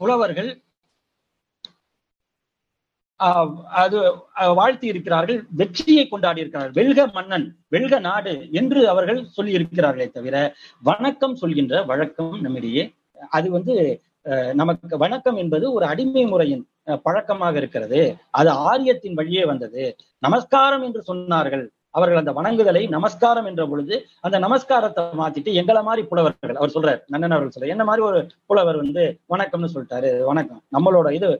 புலவர்கள் 0.00 0.50
அது 3.80 3.98
வாழ்த்தி 4.56 4.86
இருக்கிறார்கள் 4.92 5.38
வெற்றியை 5.60 6.04
கொண்டாடி 6.06 6.42
இருக்கிறார்கள் 6.42 6.78
வெல்க 6.80 7.06
மன்னன் 7.12 7.46
வெல்க 7.74 8.00
நாடு 8.00 8.34
என்று 8.60 8.80
அவர்கள் 8.92 9.20
சொல்லி 9.36 9.56
இருக்கிறார்களே 9.58 10.08
தவிர 10.10 10.36
வணக்கம் 10.82 11.38
சொல்கின்ற 11.42 11.82
வழக்கம் 11.92 12.36
நம்மிடையே 12.40 12.84
அது 13.30 13.48
வந்து 13.56 13.76
நமக்கு 14.60 14.96
வணக்கம் 15.04 15.38
என்பது 15.42 15.66
ஒரு 15.76 15.84
அடிமை 15.92 16.24
முறையின் 16.30 16.62
பழக்கமாக 17.06 17.56
இருக்கிறது. 17.60 18.00
அது 18.38 18.50
ஆரியத்தின் 18.70 19.16
வழியே 19.18 19.42
வந்தது. 19.50 19.82
நமஸ்காரம் 20.26 20.84
என்று 20.86 21.00
சொன்னார்கள். 21.10 21.64
அவர்கள் 21.98 22.20
அந்த 22.20 22.32
வணங்குதலை 22.38 22.82
நமஸ்காரம் 22.94 23.46
என்ற 23.50 23.62
பொழுது 23.66 23.94
அந்த 24.26 24.36
நமஸ்காரத்தை 24.44 25.02
மாத்திட்டு 25.20 25.50
எங்களை 25.60 25.82
மாதிரி 25.88 26.02
புலவர்கள் 26.10 26.58
அவர் 26.60 26.74
சொல்றாரு 26.74 27.00
நன்னன் 27.12 27.34
அவர்கள் 27.36 27.54
சொல்ற 27.54 27.74
என்ன 27.74 27.84
மாதிரி 27.90 28.02
ஒரு 28.08 28.18
புலவர் 28.46 28.80
வந்து 28.82 29.04
வணக்கம்னு 29.34 29.72
சொல்லிட்டாரு 29.74 30.10
வணக்கம். 30.30 30.62
நம்மளோட 30.76 31.10
இது 31.18 31.30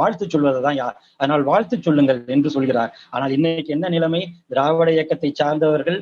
வாழ்த்து 0.00 0.24
சொல்வதுதான் 0.34 0.78
யார்? 0.80 0.96
அதனால் 1.20 1.44
வாழ்த்து 1.50 1.76
சொல்லுங்கள் 1.86 2.20
என்று 2.34 2.50
சொல்கிறார். 2.56 2.92
ஆனால் 3.14 3.34
இன்னைக்கு 3.36 3.74
என்ன 3.76 3.90
நிலைமை? 3.96 4.22
திராவிட 4.52 4.88
இயக்கத்தை 4.96 5.30
சார்ந்தவர்கள் 5.40 5.98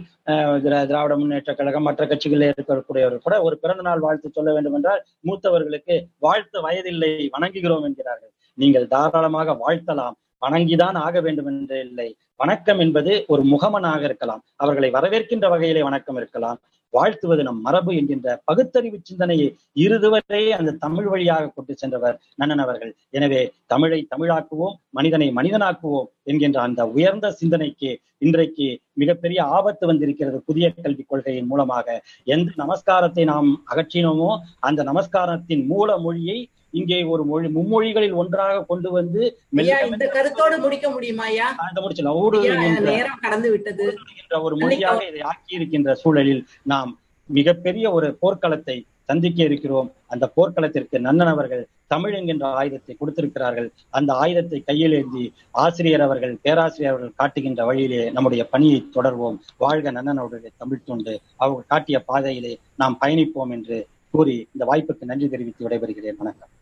திராவிட 0.90 1.14
முன்னேற்ற 1.20 1.52
கழகம் 1.60 1.86
மற்ற 1.88 2.02
கட்சிகளில் 2.12 2.50
இருக்கக்கூடியவர்கள் 2.52 3.24
கூட 3.26 3.36
ஒரு 3.46 3.56
பிறந்த 3.62 3.84
நாள் 3.88 4.04
வாழ்த்து 4.06 4.36
சொல்ல 4.38 4.52
வேண்டும் 4.56 4.76
என்றால் 4.78 5.02
மூத்தவர்களுக்கு 5.28 5.96
வாழ்த்து 6.26 6.58
வயதில்லை 6.66 7.12
வணங்குகிறோம் 7.36 7.86
என்கிறார்கள். 7.88 8.32
நீங்கள் 8.58 8.86
தாராளமாக 8.94 9.56
வாழ்த்தலாம். 9.64 10.16
வணங்கிதான் 10.42 10.96
ஆக 11.06 11.20
வேண்டும் 11.26 11.48
என்று 11.52 11.76
இல்லை. 11.86 12.08
வணக்கம் 12.40 12.80
என்பது 12.84 13.12
ஒரு 13.32 13.42
முகமனாக 13.52 14.02
இருக்கலாம் 14.08 14.44
அவர்களை 14.62 14.88
வரவேற்கின்ற 14.96 15.48
வகையிலே 15.52 15.82
வணக்கம் 15.88 16.18
இருக்கலாம் 16.20 16.58
வாழ்த்துவது 16.94 17.42
நம் 17.46 17.60
மரபு 17.66 17.92
என்கின்ற 18.00 18.34
பகுத்தறிவு 18.48 18.98
சிந்தனையை 19.08 19.46
இருதுவரை 19.84 20.42
அந்த 20.58 20.74
தமிழ் 20.84 21.08
வழியாக 21.12 21.50
கொண்டு 21.54 21.72
சென்றவர் 21.80 22.18
நன்னன் 22.40 22.62
அவர்கள். 22.64 22.92
எனவே 23.16 23.40
தமிழை 23.72 23.98
தமிழாக்குவோம் 24.12 24.76
மனிதனை 24.98 25.28
மனிதனாக்குவோம் 25.38 26.08
என்கின்ற 26.30 26.58
அந்த 26.66 26.82
உயர்ந்த 26.96 27.32
சிந்தனைக்கு 27.40 27.90
இன்றைக்கு 28.26 28.68
மிகப்பெரிய 29.02 29.40
ஆபத்து 29.56 29.84
வந்திருக்கிறது 29.90 30.38
புதிய 30.48 30.68
கல்விக் 30.84 31.10
கொள்கையின் 31.10 31.50
மூலமாக. 31.52 31.86
எந்த 32.34 32.52
நமஸ்காரத்தை 32.62 33.24
நாம் 33.32 33.50
அகற்றினோமோ 33.72 34.30
அந்த 34.68 34.82
நமஸ்காரத்தின் 34.90 35.64
மூல 35.72 35.98
மொழியை 36.06 36.38
இங்கே 36.80 36.98
ஒரு 37.14 37.22
மொழி 37.30 37.48
மும்மொழிகளில் 37.56 38.16
ஒன்றாக 38.22 38.64
கொண்டு 38.70 38.88
வந்து 38.98 39.20
இந்த 39.96 40.06
கருத்தோடு 40.16 40.56
முடிக்க 40.64 40.86
முடியுமா 40.94 41.26
முடிச்சலாம் 41.84 42.18
ஊடுருவி 42.22 42.48
நேரம் 42.90 43.22
கடந்து 43.26 43.50
விட்டது. 43.54 43.86
ஒரு 44.46 44.56
மொழியாக 44.62 45.04
இதை 45.10 45.22
ஆக்கி 45.32 45.58
இருக்கின்ற 45.60 45.92
சூழலில் 46.02 46.42
நாம் 46.72 46.90
மிகப்பெரிய 47.30 47.86
ஒரு 47.98 48.08
போர்க்களத்தை 48.22 48.76
சந்திக்க 49.10 49.40
இருக்கிறோம். 49.48 49.88
அந்த 50.12 50.24
போர்க்களத்திற்கு 50.36 50.96
நன்னன் 51.06 51.30
அவர்கள் 51.32 51.62
தமிழ் 51.92 52.14
என்கின்ற 52.18 52.44
ஆயுதத்தை 52.60 52.92
கொடுத்திருக்கிறார்கள். 53.00 53.68
அந்த 53.98 54.10
ஆயுதத்தை 54.22 54.58
கையில் 54.68 54.94
ஏந்தி 54.98 55.24
ஆசிரியர் 55.64 56.04
அவர்கள் 56.06 56.34
பேராசிரியர் 56.46 56.92
அவர்கள் 56.92 57.18
காட்டுகின்ற 57.20 57.64
வழியிலே 57.70 58.00
நம்முடைய 58.16 58.44
பணியை 58.54 58.78
தொடர்வோம். 58.96 59.38
வாழ்க 59.64 59.92
நன்னன் 59.96 60.22
அவர்களுடைய 60.22 60.52
தமிழ் 60.62 60.86
தொண்டு. 60.90 61.14
அவர்கள் 61.42 61.70
காட்டிய 61.74 62.00
பாதையிலே 62.10 62.54
நாம் 62.82 62.98
பயணிப்போம் 63.04 63.54
என்று 63.58 63.78
கூறி 64.14 64.36
இந்த 64.54 64.64
வாய்ப்புக்கு 64.72 65.10
நன்றி 65.12 65.28
தெரிவித்து 65.34 65.66
விடைபெறுகிறேன். 65.66 66.20
வணக்கம். 66.22 66.52